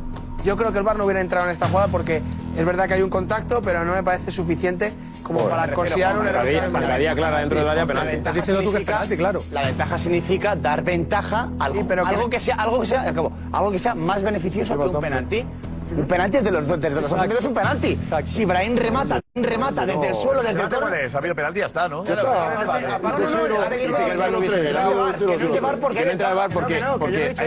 [0.43, 2.21] Yo creo que el VAR no hubiera entrado en esta jugada porque
[2.58, 6.27] es verdad que hay un contacto, pero no me parece suficiente como para considerar un
[6.27, 6.43] error.
[6.43, 8.08] Marcaría, marcaría clara dentro del área penal.
[8.08, 9.41] Ventaja diciendo tú que es significa- penalti, claro.
[9.51, 12.86] La ventaja significa dar ventaja a algo, Sí, pero algo que- que sea, algo que
[12.86, 15.45] sea, acabo, algo que sea más beneficioso que un penalti.
[15.97, 17.99] Un penalti es de los desde los otros es un penalti.
[18.25, 21.13] Si Brahim remata, remata desde el suelo, desde el.
[21.13, 22.03] Ha habido penalti, ya está, ¿no?
[22.06, 22.13] Que
[25.79, 26.49] porque bar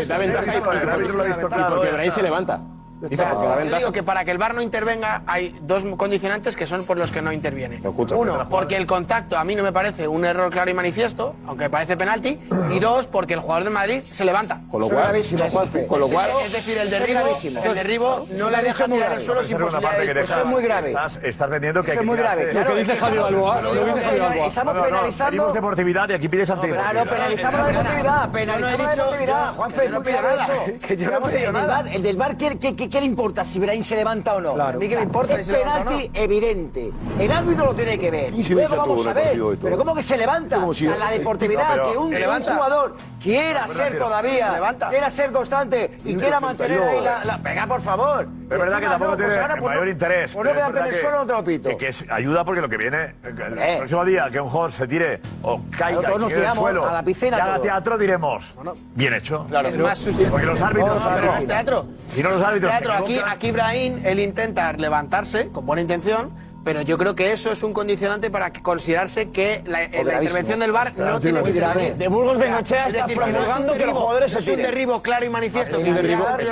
[0.06, 2.60] da ventaja y Brahim se levanta.
[3.08, 6.56] Dice, porque la Yo digo que para que el VAR no intervenga hay dos condicionantes
[6.56, 7.78] que son por los que no interviene.
[7.80, 8.16] Lo escucho.
[8.16, 11.64] Uno, porque el contacto a mí no me parece un error claro y manifiesto, aunque
[11.64, 12.38] me parece penalti.
[12.76, 14.60] Y dos, porque el jugador del Madrid se levanta.
[14.70, 15.86] Con lo Eso es cual, Juanfe.
[15.86, 19.12] con lo cual, Es decir, el Eso es derribo, el derribo no le deja tirar
[19.12, 20.38] al suelo sin es posibilidad de dejas.
[20.38, 20.88] es muy grave.
[20.88, 22.52] Estás, estás vendiendo que Eso hay es muy que grave.
[22.52, 24.46] Lo que es dice que Javi estamos- Balboa.
[24.46, 25.26] Estamos No, no, no, penalizando.
[25.30, 26.90] pedimos deportividad y aquí pides antideportividad.
[26.92, 29.54] Claro, penalizamos la deportividad, penalizamos la dicho- deportividad.
[29.54, 30.86] Juanfe, no claro nada, eso.
[30.86, 31.66] que yo no pido el del nada.
[31.82, 32.58] VAR- El del bar, ¿qué,
[32.96, 34.62] qué, le importa si Brahim se levanta o no?
[34.62, 35.90] A mí qué me importa si Es se levanta o no.
[35.90, 36.92] penalti evidente.
[37.18, 38.30] El árbitro lo tiene que ver.
[38.30, 39.38] ¿Qué incidencia Luego vamos a ver.
[39.60, 40.56] Pero ¿cómo que se levanta?
[40.58, 44.88] Si- O sea, la deportividad, No, que un, Se un jugador quiera ser todavía, se
[44.88, 47.04] quiera ser constante y quiera mantener ahí 82.
[47.04, 47.36] la, la...
[47.38, 48.28] Venga, por favor.
[48.48, 50.32] Es verdad que tampoco no, pues tiene ahora, pues mayor no- interés.
[50.32, 51.68] pues no pero queda es verdad pene que- solo, no te lo pito.
[51.70, 53.14] Que, que es- ayuda porque lo que viene.
[53.24, 53.76] El Hombre.
[53.78, 56.30] próximo día que un jugador se tire o caiga todos y se nos quede en
[56.30, 57.62] el tiramos suelo a la piscina y haga todos.
[57.66, 58.54] teatro, diremos.
[58.94, 59.46] Bien hecho.
[59.48, 60.30] Claro, es más sustentable.
[60.30, 61.02] Porque los árbitros.
[61.04, 61.86] No, pero no es teatro.
[62.16, 62.70] Y no los árbitros.
[62.70, 63.32] Teatro, se aquí, equivocan.
[63.32, 66.30] aquí Brahim, él intenta levantarse con buena intención,
[66.66, 70.58] pero yo creo que eso es un condicionante para considerarse que la, eh, la intervención
[70.58, 71.72] del VAR no tiene muy que grave.
[71.74, 71.96] intervenir.
[71.96, 74.70] De Burgos es está es promulgando que los jugadores se es un tiren.
[74.72, 75.78] derribo claro y manifiesto.
[75.78, 76.42] Es un derribo, es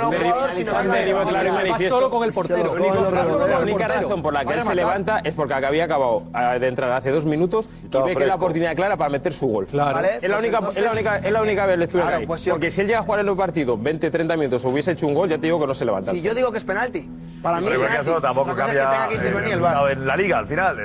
[0.57, 1.95] es claro y manifiesto.
[1.97, 2.63] solo con el portero.
[2.75, 6.67] La única- razón por la que él se levanta es porque había acabado eh, de
[6.69, 8.19] entrar hace dos minutos y ve que fresco.
[8.25, 9.65] la oportunidad clara para meter su gol.
[9.67, 12.27] Es la, pues única, es, la única, es la única lectura Claro, que hay.
[12.27, 14.91] pues Porque si él llega a jugar en el partido 20, 30 minutos o hubiese
[14.91, 16.11] hecho un gol, ya te digo que no se levanta.
[16.11, 17.09] Si yo digo que es penalti,
[17.41, 20.77] para mí es tampoco es cambia tenga que intervenir el la liga al final.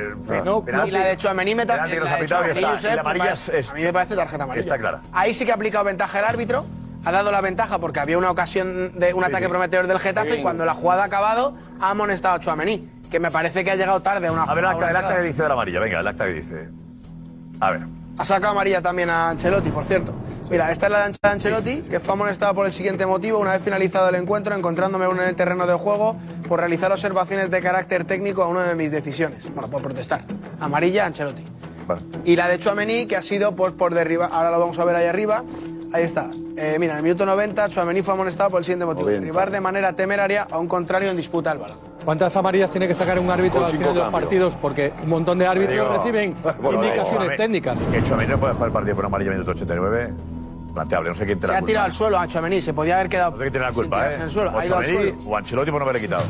[0.44, 0.88] No, penalti.
[0.88, 2.60] Y la de Chouameni me, ta- Penalti que nos la ha de pitado y Tchouaméni,
[2.60, 2.72] está.
[2.72, 4.60] Josep, Y la me amarilla parece- es- a mí me parece tarjeta amarilla.
[4.64, 5.00] Está clara.
[5.12, 6.66] Ahí sí que ha aplicado ventaja el árbitro.
[7.04, 9.50] Ha dado la ventaja porque había una ocasión de un ataque sí.
[9.50, 13.30] prometedor del Getafe y cuando la jugada ha acabado ha amonestado a Chouameni, que me
[13.30, 15.48] parece que ha llegado tarde a una A ver, el acta, el que dice de
[15.48, 15.80] la amarilla.
[15.80, 16.68] Venga, el acta que dice.
[17.60, 17.82] A ver.
[18.18, 20.14] Ha sacado amarilla también a Ancelotti, por cierto.
[20.50, 23.62] Mira, esta es la de Ancelotti, que fue amonestado por el siguiente motivo, una vez
[23.62, 26.16] finalizado el encuentro, encontrándome uno en el terreno de juego
[26.50, 29.48] por realizar observaciones de carácter técnico a una de mis decisiones.
[29.54, 30.24] Bueno, por protestar.
[30.58, 31.44] Amarilla Ancelotti.
[31.86, 32.02] Vale.
[32.24, 34.96] Y la de Chouameni, que ha sido pues, por derribar, ahora lo vamos a ver
[34.96, 35.44] ahí arriba.
[35.92, 36.28] Ahí está.
[36.56, 39.04] Eh, mira, en el minuto 90, Chouameni fue amonestado por el siguiente motivo.
[39.04, 39.20] 90.
[39.20, 41.78] Derribar de manera temeraria a un contrario en disputa del balón.
[42.04, 44.22] ¿Cuántas amarillas tiene que sacar un árbitro al final de los cambios.
[44.22, 44.54] partidos?
[44.60, 47.78] Porque un montón de árbitros Digo, reciben bueno, indicaciones digo, técnicas.
[47.92, 50.14] Que Chouameni no puede jugar el partido por amarilla minuto 89.
[50.74, 52.94] Planteable, no sé quién te Se la ha tirado al suelo a Chouameni, se podía
[52.96, 54.18] haber quedado No sé quién tiene la sin culpa, tirarse ¿eh?
[54.18, 54.50] en el suelo.
[54.50, 55.30] O Ha ido al Tchouaméni suelo.
[55.30, 56.22] o Ancelotti por no haberle quitado.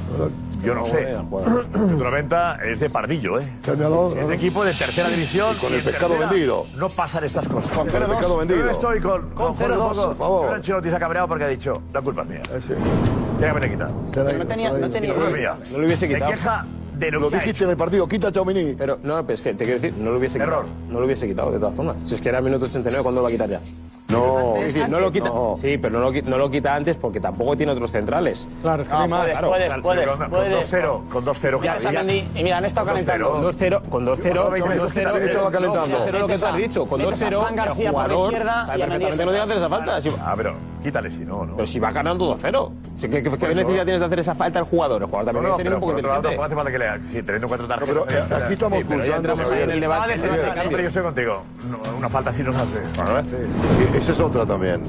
[0.63, 1.11] Yo no sé.
[1.13, 3.49] El 90 es de Pardillo, ¿eh?
[3.65, 5.57] Cámbialo, Es de equipo de tercera división.
[5.59, 6.67] con y el en pescado tercera vendido.
[6.77, 7.71] No pasan estas cosas.
[7.73, 8.61] Con el pescado vendido.
[8.65, 10.07] Yo estoy con, con, Jorge 0-2, un poco.
[10.09, 10.43] por favor.
[10.47, 12.41] Pero Ancelotti se ha cabreado porque ha dicho, la culpa es mía.
[12.53, 12.69] Eh, sí.
[12.75, 13.91] Tiene que haberle quitado.
[13.93, 15.55] No tenía- no tenía- La culpa es mía.
[15.73, 16.31] No lo hubiese Se quitado.
[16.33, 16.67] queja
[17.01, 17.65] de lo, Lo que ha dijiste hecho.
[17.65, 18.75] en el partido, quita a Chaumini.
[18.79, 20.65] Pero no, pero es que te quiero decir, no lo hubiese Error.
[20.65, 20.79] quitado.
[20.91, 21.97] No lo hubiese quitado de todas formas.
[22.05, 23.61] Si es que era minuto 89, ¿cuándo lo va a quitar ya?
[24.09, 25.27] No, Es decir, no lo quita.
[25.29, 25.55] No.
[25.61, 28.49] Sí, pero no lo, no lo quita antes porque tampoco tiene otros centrales.
[28.61, 30.73] Claro, es que No, no puedes, claro, puedes, claro, puedes, Con, con puedes.
[30.73, 31.63] 2-0, con 2-0.
[31.63, 32.03] Ya, cada día.
[32.03, 33.41] Otamendi- y mira, han estado Con calentando.
[33.53, 33.81] 2-0.
[33.81, 35.25] 2-0, con 2-0, Con 20 minutos, 2-0, quítale.
[35.27, 35.99] Estaba calentando.
[35.99, 38.09] 2-0 lo que tú has dicho, con Metes a 2-0 Fran el García por la
[38.15, 40.01] jugador izquierda sabe perfectamente no tiene que hacer esa falta.
[40.27, 41.55] Ah, pero quítale si no, no.
[41.57, 42.73] Pero si va ganando 2-0.
[42.97, 43.47] Si- ¿Qué, qué- qué eso.
[43.49, 45.03] necesidad tienes de hacer esa falta al jugador?
[45.03, 46.29] El jugador No, también no, tiene que ser pero un por poco otro lado inteligente.
[46.29, 47.13] tampoco hace falta que lea.
[47.13, 48.05] Si tenés un cuatro No, tarjetas.
[48.07, 49.29] pero eh, aquí estamos Sí, pero ya juzgando.
[49.33, 50.15] entramos ahí en el debate.
[50.15, 50.55] Estaba no defensa, se ¿no?
[50.55, 50.71] cambia.
[50.71, 51.43] Pero yo estoy contigo.
[51.71, 52.85] No, una falta así no se hace.
[53.25, 54.83] Sí, esa es otra también.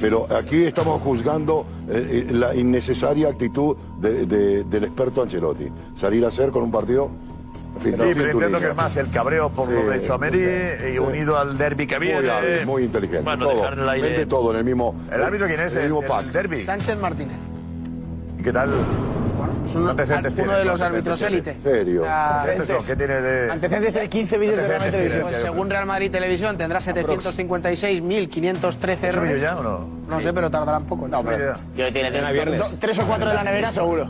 [0.00, 5.68] Pero aquí estamos juzgando eh, eh, la innecesaria actitud de- de- del experto Ancelotti.
[5.94, 7.10] Salir a hacer con un partido.
[7.82, 10.38] Sí, pero tiene entiendo que es más el cabreo por Sí, lo de Chouameni
[10.94, 12.20] y unido al derby que viene.
[12.20, 13.22] Muy hábil, muy inteligente.
[13.22, 14.10] Bueno, todo, dejar el aire.
[14.10, 14.94] mete todo en el mismo.
[15.10, 15.72] ¿El árbitro quién es?
[15.72, 16.24] En el mismo el pack.
[16.26, 16.62] derby.
[16.64, 17.36] Sánchez Martínez.
[18.38, 18.70] ¿Y qué tal?
[18.70, 20.58] Bueno, es uno, antecedentes uno tiene?
[20.58, 21.56] de los ¿Cuántos árbitros élite.
[21.62, 22.04] Serio.
[22.06, 23.50] Antecedentes, ¿Qué tiene de...?
[23.52, 25.22] Antecedentes de 15 vídeos de Real Madrid Televisión.
[25.22, 29.40] Pues según Real Madrid Televisión tendrá 756.513 ¿Es un vídeo errores.
[29.42, 29.88] ya o no?
[30.08, 31.08] No sé, pero tardará un poco.
[31.08, 32.60] No, pero yo tiene viernes.
[32.60, 34.08] tres, tres o cuatro de la nevera seguro.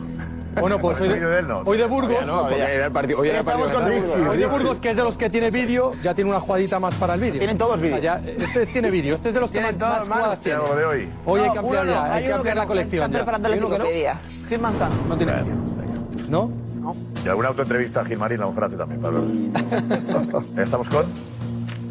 [0.59, 1.47] Bueno, pues hoy ¿Es un vídeo de de, él?
[1.47, 1.59] No.
[1.59, 2.25] hoy de Burgos.
[2.25, 3.19] No, porque era el partido.
[3.19, 3.67] Hoy era el partido.
[3.85, 4.29] De.
[4.29, 6.93] Hoy de Burgos, que es de los que tiene vídeo, ya tiene una jugadita más
[6.95, 7.37] para el vídeo.
[7.39, 7.97] Tienen todos vídeo.
[7.97, 10.41] O sea, este tiene vídeo, este es de los que Tienen más, todos, más jugadas
[10.41, 10.59] tiene.
[10.59, 11.09] Lo de hoy.
[11.25, 12.67] Hoy hay No, que ampliar no, ya, hay hay que ampliar la no.
[12.67, 13.85] colección Están preparando la ¿Hay uno que no?
[13.85, 14.47] enciclopedia.
[14.49, 15.55] Gil Manzano, no tiene vídeo.
[16.29, 16.51] ¿No?
[17.23, 19.05] Y alguna autoentrevista a Gilmarín la vamos a hacer también.
[19.05, 19.23] hablar.
[20.57, 21.05] Estamos con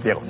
[0.02, 0.20] Diego.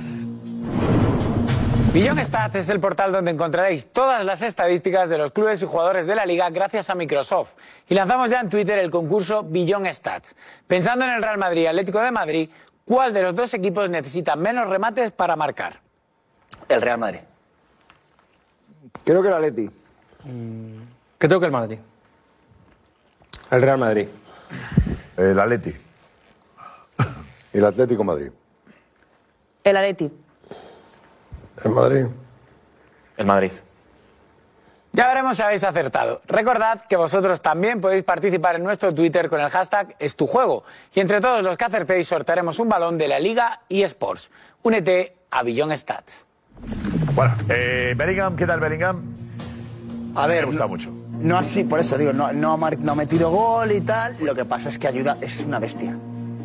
[1.92, 6.06] Billon Stats es el portal donde encontraréis todas las estadísticas de los clubes y jugadores
[6.06, 7.54] de la liga gracias a Microsoft.
[7.88, 10.36] Y lanzamos ya en Twitter el concurso Billon Stats.
[10.68, 12.48] Pensando en el Real Madrid y Atlético de Madrid,
[12.84, 15.80] ¿cuál de los dos equipos necesita menos remates para marcar?
[16.68, 17.20] El Real Madrid.
[19.04, 19.70] Creo que el Atleti.
[21.18, 21.78] Creo que el Madrid.
[23.50, 24.06] El Real Madrid.
[25.16, 25.74] El Atleti.
[27.52, 28.30] El Atlético Madrid.
[29.64, 30.12] El Atleti.
[31.64, 32.06] El Madrid.
[33.16, 33.52] El Madrid.
[34.92, 36.20] Ya veremos si habéis acertado.
[36.26, 40.64] Recordad que vosotros también podéis participar en nuestro Twitter con el hashtag es tu juego.
[40.94, 44.30] Y entre todos los que acertéis sortearemos un balón de la Liga eSports.
[44.62, 46.26] Únete a Billon Stats.
[47.14, 49.02] Bueno, eh, Bellingham, ¿qué tal Bellingham?
[50.16, 50.90] A ver, Me gusta no- mucho.
[51.20, 54.16] No así, por eso digo, no, no, no ha metido gol y tal.
[54.20, 55.94] Lo que pasa es que ayuda, es una bestia.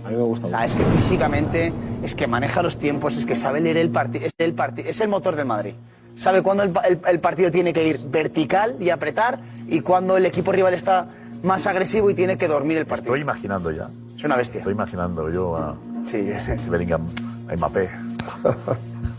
[0.05, 3.25] A mí me gusta O sea, es que físicamente, es que maneja los tiempos, es
[3.25, 5.73] que sabe leer el partido, es el, parti- es el motor del Madrid.
[6.17, 10.25] Sabe cuándo el, el- el partido tiene que ir vertical y apretar y cuando el
[10.25, 11.07] equipo rival está
[11.43, 13.07] más agresivo y tiene que dormir el partido.
[13.13, 13.89] Estoy imaginando ya.
[14.15, 14.59] Es una bestia.
[14.59, 16.51] Estoy imaginando yo a Sí, sí.
[16.57, 17.07] si Bellingham,
[17.49, 17.89] a Mbappé.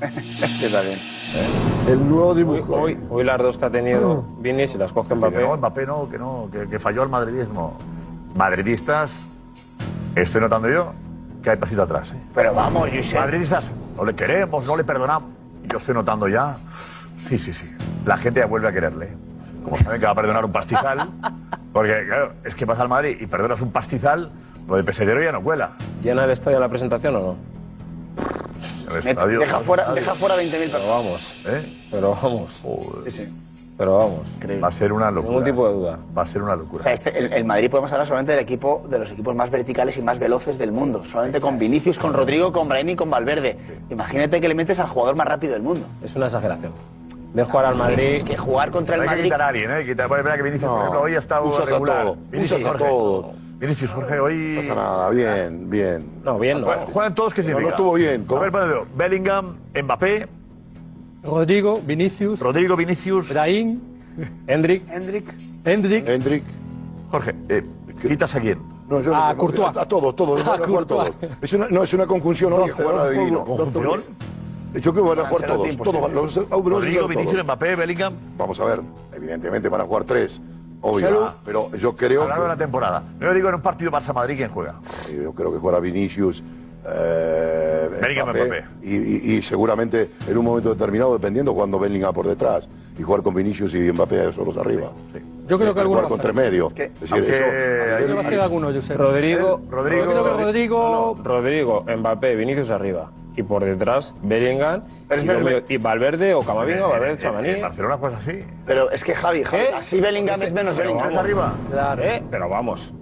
[0.01, 0.99] Que está bien.
[1.89, 2.75] El nuevo dibujo.
[2.75, 5.41] Hoy, hoy las dos que ha tenido Vini, si las coge Que Mbappé.
[5.43, 7.77] no, Mbappé no, que no, que, que falló al madridismo.
[8.35, 9.31] Madridistas,
[10.23, 10.93] estoy notando yo
[11.43, 12.13] que hay pasito atrás.
[12.13, 12.21] ¿eh?
[12.35, 13.19] Pero vamos, Josep.
[13.21, 15.31] Madridistas, no le queremos, no le perdonamos.
[15.65, 16.57] Yo estoy notando ya.
[17.19, 17.71] Sí, sí, sí.
[18.05, 19.17] La gente ya vuelve a quererle.
[19.65, 21.09] Como saben que va a perdonar un pastizal.
[21.73, 24.31] Porque, claro, es que vas al Madrid y perdonas un pastizal,
[24.69, 25.73] lo de pesetero ya no cuela.
[26.03, 27.37] ¿Llena el estadio la presentación o no?
[28.91, 30.89] El estadio- Deja fuera, deja fuera 20.000 Pero personas.
[30.89, 31.35] vamos.
[31.47, 31.89] ¿Eh?
[31.91, 32.63] Pero vamos.
[33.05, 33.33] Sí, sí.
[33.79, 34.21] Pero vamos.
[34.63, 35.31] Va a ser una locura.
[35.33, 35.99] Ningún tipo de duda.
[36.17, 36.83] Va a ser una O locura.
[36.83, 39.97] sea, este- el, el Madrid podemos hablar solamente del equipo, de los equipos más verticales
[39.99, 41.05] y más veloces del mundo.
[41.05, 43.59] Solamente con Vinicius, con Rodrigo, con Brahim y con Valverde.
[43.91, 45.87] Imagínate que le metes al jugador más rápido del mundo.
[46.03, 46.73] Es una exageración.
[47.35, 48.15] De jugar al Madrid.
[48.15, 49.25] Es que jugar contra el Hay que Madrid.
[49.25, 49.85] quitar a alguien, ¿eh?
[49.85, 52.15] Quitar, bueno, es verdad que Vinicius, por ejemplo, hoy ha estado regular.
[52.31, 52.85] Vinicius Jorge.
[52.85, 53.31] todo.
[53.59, 54.55] Vinicius Jorge hoy.
[54.57, 56.11] No pasa nada, bien, bien.
[56.25, 56.67] No, bien, no.
[56.67, 57.71] Juegan- todos, ¿qué No, significa?
[57.71, 58.27] no estuvo bien.
[58.27, 60.27] Madrid, Bellingham, Mbappé,
[61.23, 63.81] Rodrigo, Vinicius, Rodrigo, Vinicius, Brahim,
[64.47, 64.83] Hendrik.
[64.89, 65.25] Hendrik.
[65.65, 66.09] Hendrik.
[66.09, 66.45] Hendrik.
[67.11, 67.35] Jorge.
[67.49, 67.63] Eh,
[68.07, 68.59] ¿Quitas a quién?
[68.89, 69.77] No, yo A no- Courtois.
[69.77, 70.41] A, a todos, todos.
[70.47, 71.13] A a jugar Courtois.
[71.21, 71.33] todos.
[71.43, 73.45] Es una, no, es una conjunción hoy jugar a divino.
[73.45, 74.01] ¿Conjunción?
[74.75, 75.77] Yo creo que van a jugar todos.
[75.79, 77.09] todos van- los- Rodrigo, todos.
[77.09, 78.15] Vinicius, Mbappé, Bellingham.
[78.37, 78.81] Vamos a ver,
[79.15, 80.41] evidentemente van a jugar tres,
[80.83, 81.07] obvio.
[81.09, 81.27] Salud.
[81.45, 83.03] Pero yo creo Hablando de la que, temporada.
[83.19, 84.79] No digo en un partido Barça-Madrid quién juega.
[85.13, 86.43] yo creo que jugará Vinicius.
[86.89, 88.65] Eh, Bellingham, Mbappé.
[88.83, 92.69] Y, y- y seguramente en un momento determinado, dependiendo cuando Bellingham por detrás
[92.99, 94.91] y jugar con Vinicius y Mbappé solos arriba.
[95.49, 96.73] Yo creo que Eh, alguno jugar con tres medios.
[96.73, 96.85] ¿Qué?
[96.85, 98.71] Es decir, eso- Yo creo que alguno.
[98.71, 99.61] Rodrigo.
[99.71, 101.15] Rodrigo- Yo creo que Rodrigo.
[101.17, 103.11] No, Rodrigo, Mbappé, Vinicius arriba.
[103.37, 104.83] Y por detrás, Bellingham.
[105.09, 107.49] Pero y, medio- y Valverde o Camavinga, Valverde, Chamaní.
[107.51, 108.43] En Barcelona juegas así.
[108.65, 109.67] Pero es que Javi, Javi, ¿Eh?
[109.77, 111.17] así Bellingham es menos Bellingham.
[111.19, 111.55] arriba.
[111.71, 112.03] Claro.
[112.03, 112.23] ¿Eh?
[112.31, 112.95] Pero vamos.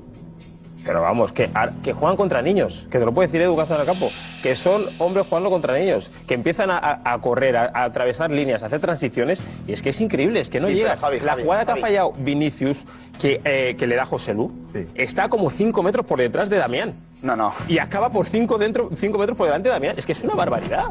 [0.85, 1.49] Pero vamos, que,
[1.83, 4.09] que juegan contra niños, que te lo puede decir Educación al campo,
[4.43, 8.67] que son hombres jugando contra niños, que empiezan a, correr, a, a atravesar líneas, a
[8.67, 10.97] hacer transiciones, y es que es increíble, es que no Sí, llega.
[10.97, 12.85] Javi, la Javi, jugada que ha fallado Vinicius,
[13.21, 14.87] que, eh, que le da José Lu, Sí.
[14.95, 16.93] está como 5 metros por detrás de Damián.
[17.23, 17.55] No, no.
[17.69, 19.95] Y acaba por 5 dentro, cinco metros por delante de Damián.
[19.97, 20.89] Es que es una barbaridad.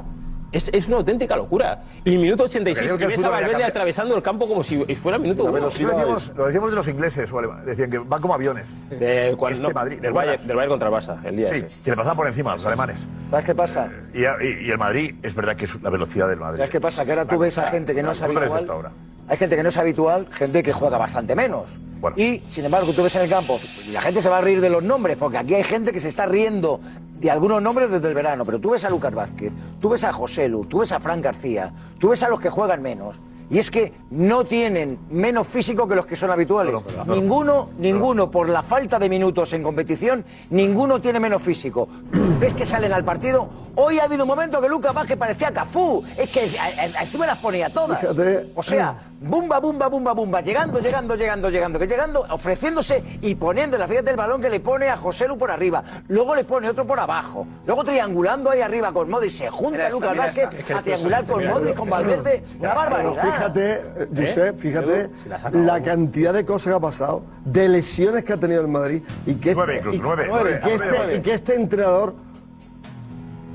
[0.53, 1.81] Es, es una auténtica locura.
[2.05, 5.43] Y minuto 86, Creo que ves a Valverde atravesando el campo como si fuera minuto
[5.43, 5.57] uno.
[5.57, 7.65] Lo decíamos, es- lo decíamos de los ingleses, o alemanes.
[7.65, 8.73] decían que van como aviones.
[8.89, 10.47] De, cuando- Este no, Madrid, del, ¿te Bayern, acuerdas?
[10.47, 11.83] del Bayern contra el Barça, el día Sí, ese.
[11.83, 13.07] que le pasaban por encima a los alemanes.
[13.31, 13.89] ¿Sabes qué pasa?
[14.13, 16.59] Y, y- y el Madrid, es verdad que es la velocidad del Madrid.
[16.59, 17.03] ¿Sabes qué pasa?
[17.05, 18.83] Que ahora tú ves a gente que no es ¿Cuánto
[19.27, 21.69] Hay gente que no es habitual, gente que juega bastante menos.
[22.01, 22.17] Bueno.
[22.17, 23.57] Y, sin embargo, tú ves en el campo,
[23.88, 26.01] y la gente se va a reír de los nombres, porque aquí hay gente que
[26.01, 26.81] se está riendo
[27.19, 30.12] de algunos nombres desde el verano, pero tú ves a Lucas Vázquez, tú ves a
[30.12, 33.17] José Lu, tú ves a Fran García, tú ves a los que juegan menos.
[33.49, 36.73] Y es que no tienen menos físico que los que son habituales.
[37.05, 41.88] Ninguno, ninguno, por la falta de minutos en competición, ninguno tiene menos físico.
[42.39, 43.47] ¿Ves que salen al partido?
[43.75, 46.03] Hoy ha habido un momento que Lucas Vázquez parecía Cafú.
[46.17, 47.99] Es que a- a- encima las ponía todas.
[47.99, 48.51] Fíjate.
[48.55, 53.75] O sea, bumba, bumba, bumba, bumba, llegando, llegando, llegando, llegando, que llegando, ofreciéndose y poniendo
[53.75, 55.83] en la fíjate el balón que le pone a José Lu por arriba.
[56.09, 57.47] Luego le pone otro por abajo.
[57.65, 59.31] Luego triangulando ahí arriba con Modric.
[59.31, 60.57] Se junta Lucas Vázquez esta.
[60.59, 62.43] Es que a triangular con esto- con Valverde.
[62.59, 63.23] Una Pero barbaridad.
[63.23, 65.09] fíjate, eh, Josep, fíjate
[65.53, 69.36] la cantidad de cosas que ha pasado, de lesiones que ha tenido el Madrid y
[69.36, 71.15] que Nueve este, incluso, y- nueve, y nueve, que nueve, este- nueve.
[71.15, 72.13] y que este entrenador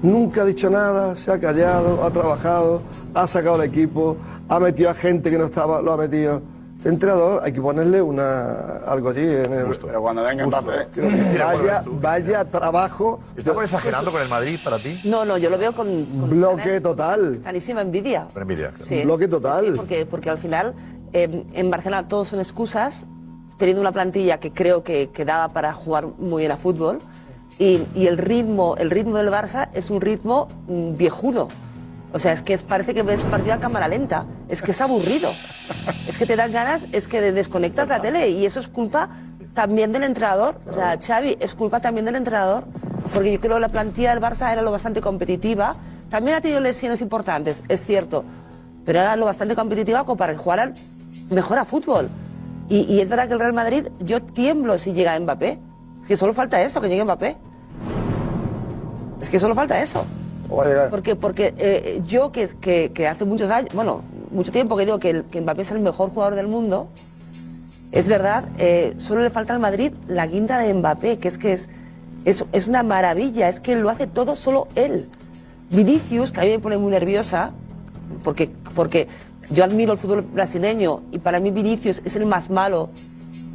[0.03, 2.83] nunca ha dicho nada, se ha callado, ha trabajado,
[3.15, 4.17] ha sacado el equipo,
[4.49, 6.43] ha metido a gente que no estaba, lo ha metido.
[6.79, 9.67] Este entrenador hay que ponerle una algo allí en el.
[9.83, 10.87] Pero cuando venga Mbappé.
[10.93, 13.19] Creo que vaya, vaya trabajo.
[13.37, 15.01] ¿Estamos exagerando con el Madrid para ti?
[15.03, 17.41] No, no, yo lo veo con, con Bloque total.
[17.43, 18.29] clarísima envidia.
[18.33, 18.69] Con envidia.
[18.69, 18.85] claro.
[18.85, 19.03] Sí.
[19.03, 19.65] Bloque total.
[19.67, 20.75] Sí, porque, porque al final
[21.13, 23.09] eh, en Barcelona todos son excusas,
[23.57, 27.01] teniendo una plantilla que creo que, que daba para jugar muy bien a fútbol.
[27.59, 31.49] Y, el ritmo el ritmo del Barça es un ritmo mm, viejuno.
[32.13, 34.25] O sea, es que parece que ves partido a cámara lenta.
[34.49, 35.31] Es que es aburrido.
[36.07, 38.31] Es que te dan ganas, es que desconectas la tele.
[38.31, 39.11] Y eso es culpa
[39.53, 40.59] también del entrenador.
[40.67, 42.65] O sea, Xavi, es culpa también del entrenador.
[43.13, 45.77] Porque yo creo que la plantilla del Barça era lo bastante competitiva.
[46.09, 48.25] También ha tenido lesiones importantes, es cierto.
[48.87, 50.73] Pero era lo bastante competitiva como para que jugaran
[51.29, 52.09] mejor a fútbol.
[52.71, 55.59] Y, y es verdad que el Real Madrid, yo tiemblo si llega Mbappé.
[56.03, 57.37] Es que solo falta eso, que llegue Mbappé.
[59.29, 60.07] Es que solo falta eso.
[60.89, 64.99] Porque, porque eh, yo que, que- que hace muchos años, bueno, mucho tiempo que digo
[64.99, 66.89] que, el- que Mbappé es el mejor jugador del mundo,
[67.93, 71.53] es verdad, eh, solo le falta al Madrid la guinda de Mbappé, que es que
[71.53, 71.69] es,
[72.25, 75.11] es, es una maravilla, es que lo hace todo solo él.
[75.71, 77.51] Vinicius, que a mí me pone muy nerviosa,
[78.25, 79.09] porque, porque
[79.51, 82.89] yo admiro el fútbol brasileño y para mí Vinicius es el más malo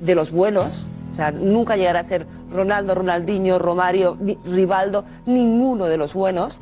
[0.02, 0.86] de los buenos.
[1.14, 6.60] O sea, nunca llegará a ser Ronaldo, Ronaldinho, Romario, Rivaldo, ninguno de los buenos.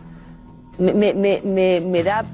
[0.78, 2.26] Me, me- me- me- da,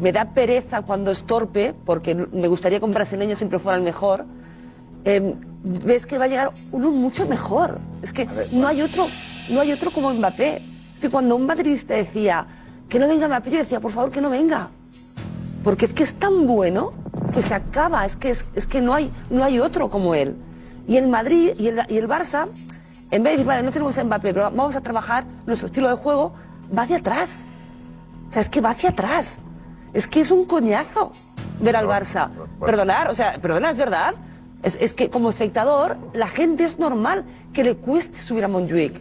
[0.00, 3.84] me da pereza cuando es torpe, porque me gustaría que un brasileño siempre fuera el
[3.84, 4.24] mejor,
[5.04, 7.78] eh, ves que va a llegar uno mucho mejor.
[8.02, 9.06] Es que no hay otro,
[9.50, 10.62] no hay otro como Mbappé.
[10.94, 12.46] Es que cuando un madridista decía
[12.88, 14.70] que no venga Mbappé, yo decía, por favor, que no venga.
[15.62, 16.92] Porque es que es tan bueno
[17.32, 20.34] que se acaba, es que, es, es que no, hay, no hay otro como él.
[20.86, 22.48] Y el Madrid y el, y el Barça,
[23.10, 25.88] en vez de decir, vale, no tenemos a Mbappé, pero vamos a trabajar nuestro estilo
[25.88, 26.32] de juego,
[26.76, 27.44] va hacia atrás.
[28.28, 29.38] O sea, es que va hacia atrás.
[29.92, 31.12] Es que es un coñazo
[31.60, 32.30] ver al Barça.
[32.60, 34.14] Perdonar, o sea, perdonar, es verdad.
[34.62, 39.00] Es, es que como espectador, la gente es normal que le cueste subir a Montjuic.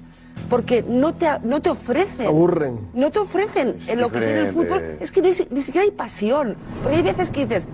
[0.50, 2.26] Porque no te, no te ofrecen.
[2.26, 2.80] Aburren.
[2.94, 4.98] No te ofrecen en lo que tiene el fútbol.
[5.00, 6.56] Es que ni siquiera hay pasión.
[6.82, 7.68] Porque hay veces que dices,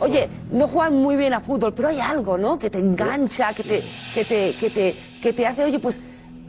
[0.00, 2.58] oye, no juegan muy bien a fútbol, pero hay algo, ¿no?
[2.58, 3.82] Que te engancha, que te,
[4.14, 6.00] que te, que te, que te hace, oye, pues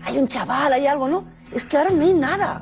[0.03, 1.23] hay un chaval, hay algo, ¿no?
[1.53, 2.61] Es que ahora no hay nada.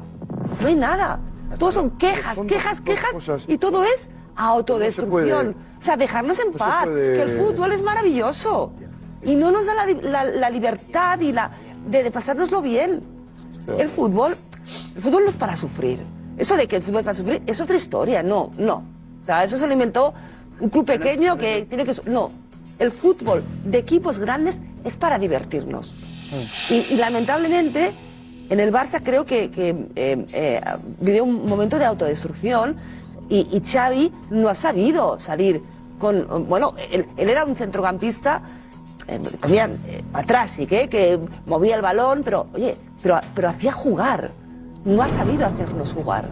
[0.62, 1.20] No hay nada.
[1.58, 3.12] Todo son quejas, quejas, quejas.
[3.48, 5.56] Y todo es autodestrucción.
[5.78, 6.86] O sea, dejarnos en paz.
[6.86, 8.72] puede- Que el fútbol es maravilloso.
[9.24, 11.52] Y no nos da la, la- la libertad y la
[11.88, 13.02] de, de pasárnoslo bien.
[13.78, 14.36] El fútbol,
[14.96, 16.04] el fútbol no es para sufrir.
[16.38, 18.24] Eso de que el fútbol es para sufrir es otra historia.
[18.24, 18.84] No, no.
[19.22, 20.14] O sea, eso se lo inventó
[20.60, 21.94] un club pequeño que tiene que...
[22.06, 22.32] No.
[22.78, 25.94] El fútbol de equipos grandes es para divertirnos.
[26.70, 27.92] Y, y lamentablemente,
[28.50, 30.62] en el Barça creo que, que, eh, eh,
[31.02, 32.78] vive un momento de autodestrucción
[33.30, 35.62] y, y Xavi no ha sabido salir
[35.98, 36.48] con...
[36.48, 38.44] Bueno, él, él era un centrocampista
[39.10, 43.72] eh, también eh, atrás sí que, que movía el balón, pero oye, pero, pero hacía
[43.72, 44.32] jugar.
[44.86, 46.26] No ha sabido hacernos jugar.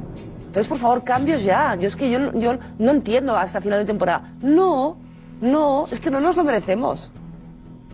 [0.47, 1.75] Entonces, por favor, cambios ya.
[1.75, 4.33] Yo es que yo, yo no entiendo hasta final de temporada.
[4.41, 4.97] No,
[5.41, 7.11] no, es que no nos lo merecemos.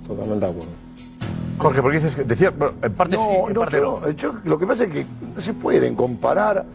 [0.08, 0.72] Totalmente de acuerdo.
[1.58, 4.02] Jorge, porque dices que bueno, en parte sí, en no, parte no.
[4.10, 6.66] yo- yo- lo que pasa es que no se pueden comparar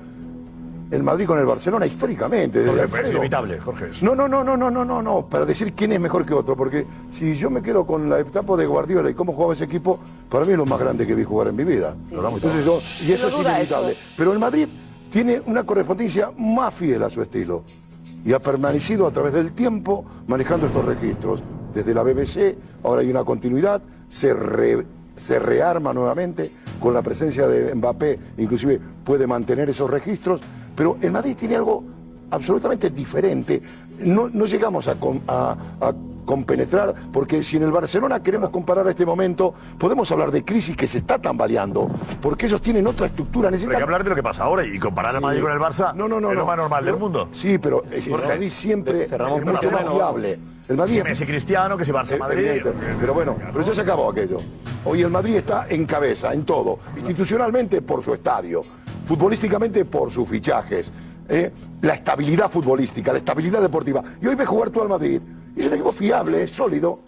[0.90, 2.64] el Madrid con el Barcelona históricamente.
[2.64, 3.04] Jorge, Alfredo.
[3.06, 3.86] es inevitable, Jorge.
[4.00, 6.56] No, no, no, no, no, no, no, no, para decir quién es mejor que otro,
[6.56, 6.86] porque
[7.18, 9.98] si yo me quedo con la etapa de Guardiola y cómo jugaba ese equipo,
[10.30, 11.94] para mí es lo más grande que vi jugar en mi vida.
[12.10, 13.92] Entonces yo- y eso No es inevitable.
[13.92, 14.00] eso.
[14.16, 14.68] Pero el Madrid
[15.10, 17.62] tiene una correspondencia más fiel a su estilo
[18.24, 21.42] y ha permanecido a través del tiempo manejando estos registros.
[21.74, 23.80] Desde la BBC, ahora hay una continuidad,
[24.10, 24.34] se,
[25.16, 26.50] se rearma nuevamente
[26.80, 30.40] con la presencia de Mbappé, inclusive puede mantener esos registros,
[30.74, 31.84] pero el Madrid tiene algo
[32.30, 33.62] absolutamente diferente.
[34.00, 34.96] No, llegamos a
[36.28, 40.76] compenetrar, porque si en el Barcelona queremos comparar a este momento, podemos hablar de crisis
[40.76, 41.86] que se está tambaleando,
[42.20, 43.48] porque ellos tienen otra estructura.
[43.48, 45.52] Pero hay Necesitan que hablar de lo que pasa ahora y comparar el Madrid con
[45.52, 46.46] el Barça no, no, no, es lo no.
[46.46, 47.28] más normal del mundo.
[47.32, 48.28] Sí, pero Sí, el ¿no?
[48.28, 50.38] Madrid siempre Cerramos es mucho más fiable.
[50.68, 52.44] El Madrid Sí, Messi Cristiano, que si Barça Eh, Madrid.
[52.46, 52.72] evidente.
[53.00, 54.36] Pero bueno, pero ya se acabó aquello.
[54.84, 56.78] Hoy el Madrid está en cabeza, en todo.
[56.98, 58.60] Institucionalmente por su estadio,
[59.06, 60.92] futbolísticamente por sus fichajes,
[61.30, 61.50] eh,
[61.80, 64.02] la estabilidad futbolística, la estabilidad deportiva.
[64.20, 65.20] Y hoy ve jugar tú al Madrid.
[65.58, 67.00] Es un equipo fiable, es sólido.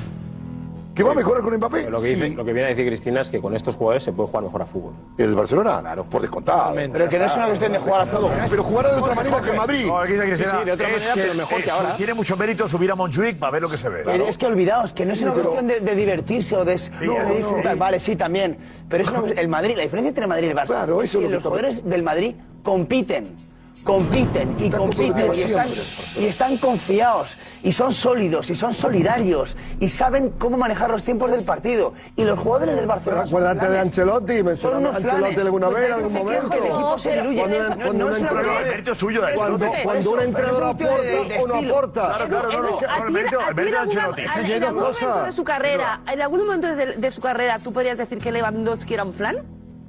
[0.94, 1.88] ¿Que va a mejorar con Mbappé?
[1.88, 2.34] Lo que, dice- Sí.
[2.34, 4.60] lo que viene a decir Cristina es que con estos jugadores se puede jugar mejor
[4.62, 4.92] a fútbol.
[5.16, 5.78] ¿El Barcelona?
[5.80, 6.04] Claro.
[6.04, 6.74] Por descontado.
[6.74, 8.32] Pero que no es una cuestión de jugar a fútbol.
[8.50, 9.86] Pero jugará de otra manera que el Madrid.
[9.86, 11.96] No, aquí dice Cristina, Sí, sí, de otra es manera, pero mejor que es- ahora.
[11.96, 14.02] Tiene mucho mérito subir a Montjuic para ver lo que se ve.
[14.04, 16.74] Pero Es que olvidaos que no es una pero- cuestión de, de divertirse o de,
[16.76, 17.76] de no, disfrutar.
[17.76, 18.58] Vale, sí, también.
[18.88, 21.08] Pero es una cuestión- el Madrid, la diferencia entre Madrid y el Barça Claro, es
[21.10, 22.34] eso es que lo que los está- jugadores del Madrid
[22.64, 23.36] compiten.
[23.84, 25.68] Compiten y compiten y están,
[26.18, 31.30] y están confiados y son sólidos y son solidarios y saben cómo manejar los tiempos
[31.30, 31.94] del partido.
[32.14, 33.22] Y los jugadores del Barcelona.
[33.26, 33.78] Acuérdate de.
[33.78, 36.50] Ancelotti, Son mencionamos a Ancelotti alguna Pues vez, en algún momento.
[36.50, 37.38] que el equipo se diluye.
[37.38, 41.02] Cuando, eso- cuando no un entrenador- El mérito es suyo cuando, un entrenador aporta tío
[41.02, 42.06] de- de o no aporta.
[42.06, 44.22] Claro, claro, no, el mérito- de Ancelotti.
[44.22, 45.26] en- algún momento cosas.
[45.26, 48.94] de su carrera, en algún momento de, de su carrera, ¿tú podrías decir que Lewandowski
[48.94, 49.38] era un flan?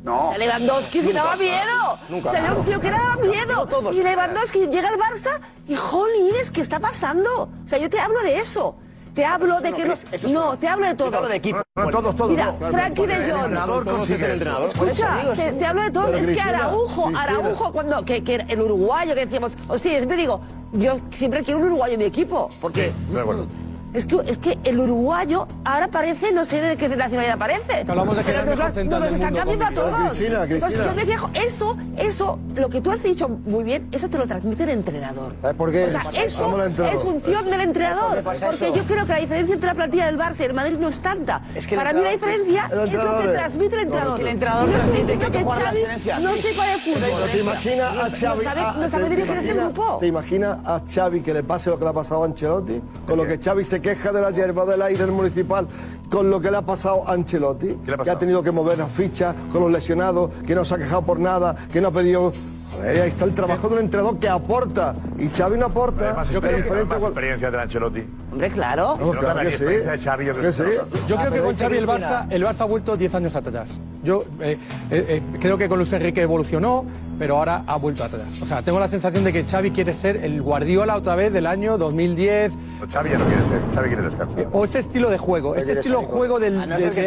[0.03, 0.33] No.
[0.37, 1.99] Lewandowski se daba miedo.
[2.09, 2.29] Nunca.
[2.29, 3.65] O sea, era un tío que daba miedo.
[3.67, 3.95] todos.
[3.97, 7.43] Y Lewandowski llega al Barça y jolines, ¿qué está pasando?
[7.43, 8.75] O sea, yo te hablo de eso.
[9.13, 9.93] Te hablo de que no.
[10.29, 11.17] No, te hablo de te todo.
[11.17, 11.61] hablo de equipo.
[11.75, 12.31] No, todos, todos.
[12.31, 12.71] Mira, no.
[12.71, 13.41] Frankie de El Jong.
[13.43, 14.33] entrenador Todos es consigue el eso.
[14.33, 14.73] entrenador.
[14.73, 16.05] Por eso Escucha, te, hablo de todo.
[16.05, 17.21] Pero es que Araujo, Cristina.
[17.21, 20.39] Araujo, cuando, que, que el uruguayo que decíamos, o sí, siempre digo,
[20.71, 23.47] yo siempre quiero un uruguayo en mi equipo, porque De acuerdo.
[23.93, 27.85] Es que, es que el uruguayo ahora parece, no sé de qué nacionalidad parece.
[27.87, 30.09] hablamos de que pero era el nos, están cambiando a todos.
[30.09, 30.85] Cristina, Entonces, Cristina.
[30.85, 34.27] yo me quejo, eso, eso, lo que tú has dicho muy bien, eso te lo
[34.27, 35.33] transmite el entrenador.
[35.41, 35.85] ¿Sabes por qué?
[35.85, 38.23] O sea, eso es función del entrenador.
[38.23, 38.73] Porque eso?
[38.73, 40.99] yo creo que la diferencia entre la plantilla del Barça y el Madrid no es
[41.01, 41.41] tanta.
[41.55, 44.15] Es que Para mí la diferencia el es lo que es- transmite el entrenador.
[44.17, 45.79] que el entrenador no transmite que que la Xavi.
[46.21, 47.31] No fútbol.
[47.31, 48.43] ¿Te imaginas a No Xavi?
[48.43, 49.97] sabe- a- no sabe te- te dirigir este imaginas- grupo.
[49.99, 52.81] ¿Te imaginas a Xavi que le pase lo que le ha pasado a Ancelotti?
[53.05, 55.67] Con lo que Xavi se queja de la hierba del aire del municipal,
[56.09, 58.77] con lo que le ha pasado a Ancelotti, le ha que ha tenido que mover
[58.77, 61.91] las fichas con los lesionados, que no se ha quejado por nada, que no ha
[61.91, 62.31] pedido
[62.73, 66.05] Joder, ahí está el trabajo de un entrenador que aporta y Xavi no aporta.
[66.05, 68.05] Además, Yo creo experiencia, que más experiencia de Ancelotti.
[68.31, 68.97] Hombre, claro.
[68.97, 70.85] De Xavi, yo creo que se nota.
[71.05, 71.85] Yo Ah, creo que con Xavi el.
[71.87, 73.71] Barça, el Barça ha vuelto 10 años atrás.
[74.03, 74.57] Yo eh,
[74.89, 76.85] eh, eh, creo que con Luis Enrique evolucionó,
[77.21, 78.41] pero ahora ha vuelto atrás.
[78.41, 81.45] O sea, tengo la sensación de que Xavi quiere ser el Guardiola otra vez del
[81.45, 82.51] año 2010.
[82.91, 84.47] Xavi ya no quiere ser, Xavi quiere descansar.
[84.51, 87.01] O ese estilo de juego, ese estilo de juego del, no de, de hace,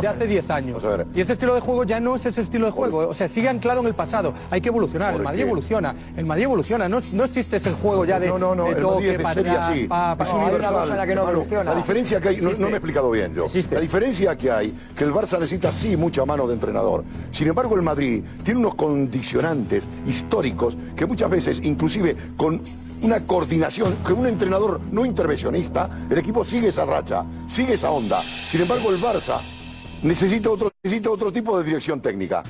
[0.00, 0.82] de hace 10 años.
[0.82, 1.06] Vamos a ver.
[1.14, 2.98] Y ese estilo de juego ya no es ese estilo de juego.
[3.08, 4.34] O sea, sigue anclado en el pasado.
[4.50, 5.10] Hay que evolucionar.
[5.10, 5.46] El ¿Por Madrid qué?
[5.46, 5.94] evoluciona.
[6.16, 6.88] El Madrid evoluciona.
[6.88, 9.18] No, no existe ese juego ya de, No, no, no, de el Madrid toque es
[9.18, 9.86] de para serie así.
[9.86, 10.38] pa- pa- es no,
[10.94, 11.70] una que no evoluciona.
[11.70, 12.62] La diferencia que hay, no, Existe.
[12.62, 13.46] no me he explicado bien yo.
[13.70, 17.04] La diferencia que hay, que el Barça necesita sí mucha mano de entrenador.
[17.30, 19.59] Sin embargo, el Madrid tiene unos condicionantes
[20.06, 22.60] históricos que muchas veces, inclusive con
[23.02, 28.20] una coordinación, con un entrenador no intervencionista, el equipo sigue esa racha, sigue esa onda.
[28.20, 29.40] Sin embargo, el Barça
[30.02, 32.42] necesita otro, necesita otro tipo de dirección técnica.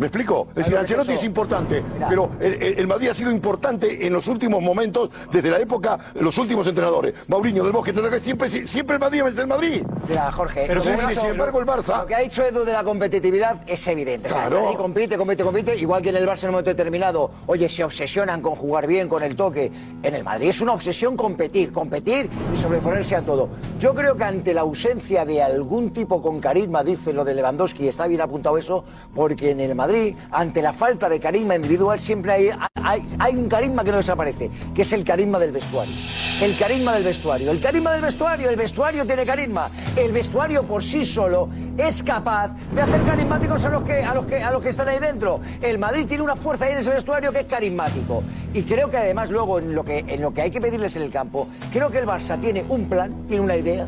[0.00, 0.48] ¿Me explico?
[0.50, 2.08] Es decir, Ancelotti eso- es importante, Mira.
[2.08, 6.66] pero el, Madrid ha sido importante en los últimos momentos, desde la época, los últimos
[6.66, 7.14] entrenadores.
[7.28, 9.82] Mauriño del Bosque, siempre, siempre el Madrid es el Madrid.
[10.08, 10.94] Mira, Jorge, Pero sin-
[11.30, 14.28] embargo, el Barça- Lo que ha dicho Edu de la competitividad es evidente.
[14.28, 14.56] Claro.
[14.56, 15.76] El Madrid compite, compite, compite.
[15.76, 19.08] Igual que en el Barça en un momento determinado, oye, se obsesionan con jugar bien,
[19.08, 19.70] con el toque.
[20.02, 23.48] En el Madrid es una obsesión competir, competir y sobreponerse a todo.
[23.78, 27.67] Yo creo que ante la ausencia de algún tipo con carisma, dice lo de Lewandowski,
[27.88, 32.32] está bien apuntado eso, porque en el Madrid, ante la falta de carisma individual, siempre
[32.32, 35.94] hay, hay, hay un carisma que no desaparece, que es el carisma del vestuario.
[36.40, 37.50] El carisma del vestuario.
[37.50, 38.48] El carisma del vestuario.
[38.48, 39.68] El vestuario tiene carisma.
[39.96, 44.26] El vestuario por sí solo es capaz de hacer carismáticos a los que, a los
[44.26, 45.40] que, a los que están ahí dentro.
[45.60, 48.22] El Madrid tiene una fuerza ahí en ese vestuario que es carismático.
[48.54, 51.02] Y creo que además luego en lo que, en lo que hay que pedirles en
[51.02, 53.86] el campo, creo que el Barça tiene un plan, tiene una idea.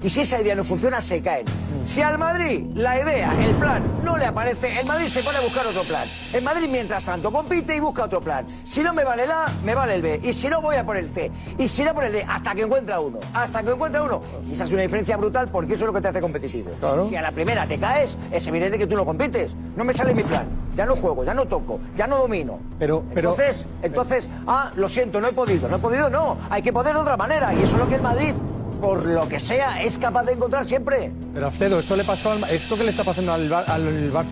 [0.00, 1.44] Y si esa idea no funciona, se caen.
[1.84, 5.40] Si al Madrid la idea, el plan, no le aparece, el Madrid se pone a
[5.40, 6.06] buscar otro plan.
[6.32, 8.46] El Madrid, mientras tanto, compite y busca otro plan.
[8.62, 10.20] Si no me vale el A, me vale el B.
[10.22, 11.30] Y si no, voy a por el C.
[11.58, 13.18] Y si no, por el D, hasta que encuentra uno.
[13.34, 14.20] Hasta que encuentra uno.
[14.48, 16.70] Y esa es una diferencia brutal porque eso es lo que te hace competitivo.
[17.08, 19.52] Si a la primera te caes, es evidente que tú no compites.
[19.74, 20.46] No me sale mi plan.
[20.76, 22.60] Ya no juego, ya no toco, ya no domino.
[22.78, 26.38] Pero, pero, Entonces, entonces, ah, lo siento, no he podido, no he podido, no.
[26.50, 27.52] Hay que poder de otra manera.
[27.52, 28.32] Y eso es lo que el Madrid,
[28.80, 31.12] por lo que sea, es capaz de encontrar siempre.
[31.32, 34.30] pero Alfredo, eso le pasó al, esto que le está pasando al, Bar- al Barça.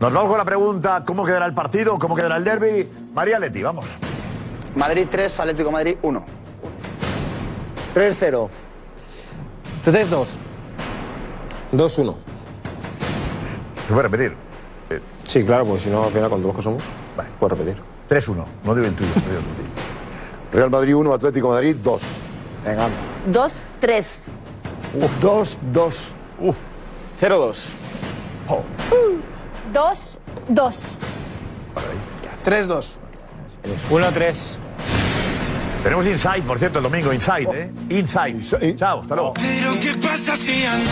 [0.00, 1.98] Nos vamos con la pregunta, ¿cómo quedará el partido?
[1.98, 2.88] ¿Cómo quedará el derby?
[3.12, 3.98] María Leti, vamos.
[4.74, 6.24] Madrid 3, Atlético Madrid 1.
[7.94, 8.48] 3-0.
[9.84, 10.28] 3-2.
[11.72, 12.16] 2-1.
[13.90, 14.36] ¿Se puede repetir?
[15.26, 16.82] Sí, claro, porque si no, al final, con todos los que somos,
[17.40, 17.82] puedo repetir.
[18.08, 18.46] 3-1.
[18.62, 19.68] No digo el tuyo, no digo el tuyo.
[20.52, 22.02] Real Madrid 1, Atlético de Madrid 2.
[22.64, 22.88] Venga.
[23.32, 24.30] 2-3.
[25.20, 26.14] 2-2.
[27.20, 27.74] 0-2.
[29.72, 30.18] Dos,
[30.48, 30.82] dos.
[32.44, 32.98] 3-2.
[33.90, 34.58] 1-3.
[35.82, 37.72] Tenemos Inside, por cierto, el domingo, Inside, ¿eh?
[37.88, 38.76] Inside.
[38.76, 39.34] Chao, hasta luego.
[39.34, 40.90] Pero qué pasa si ando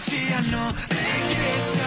[0.00, 1.79] See, no know.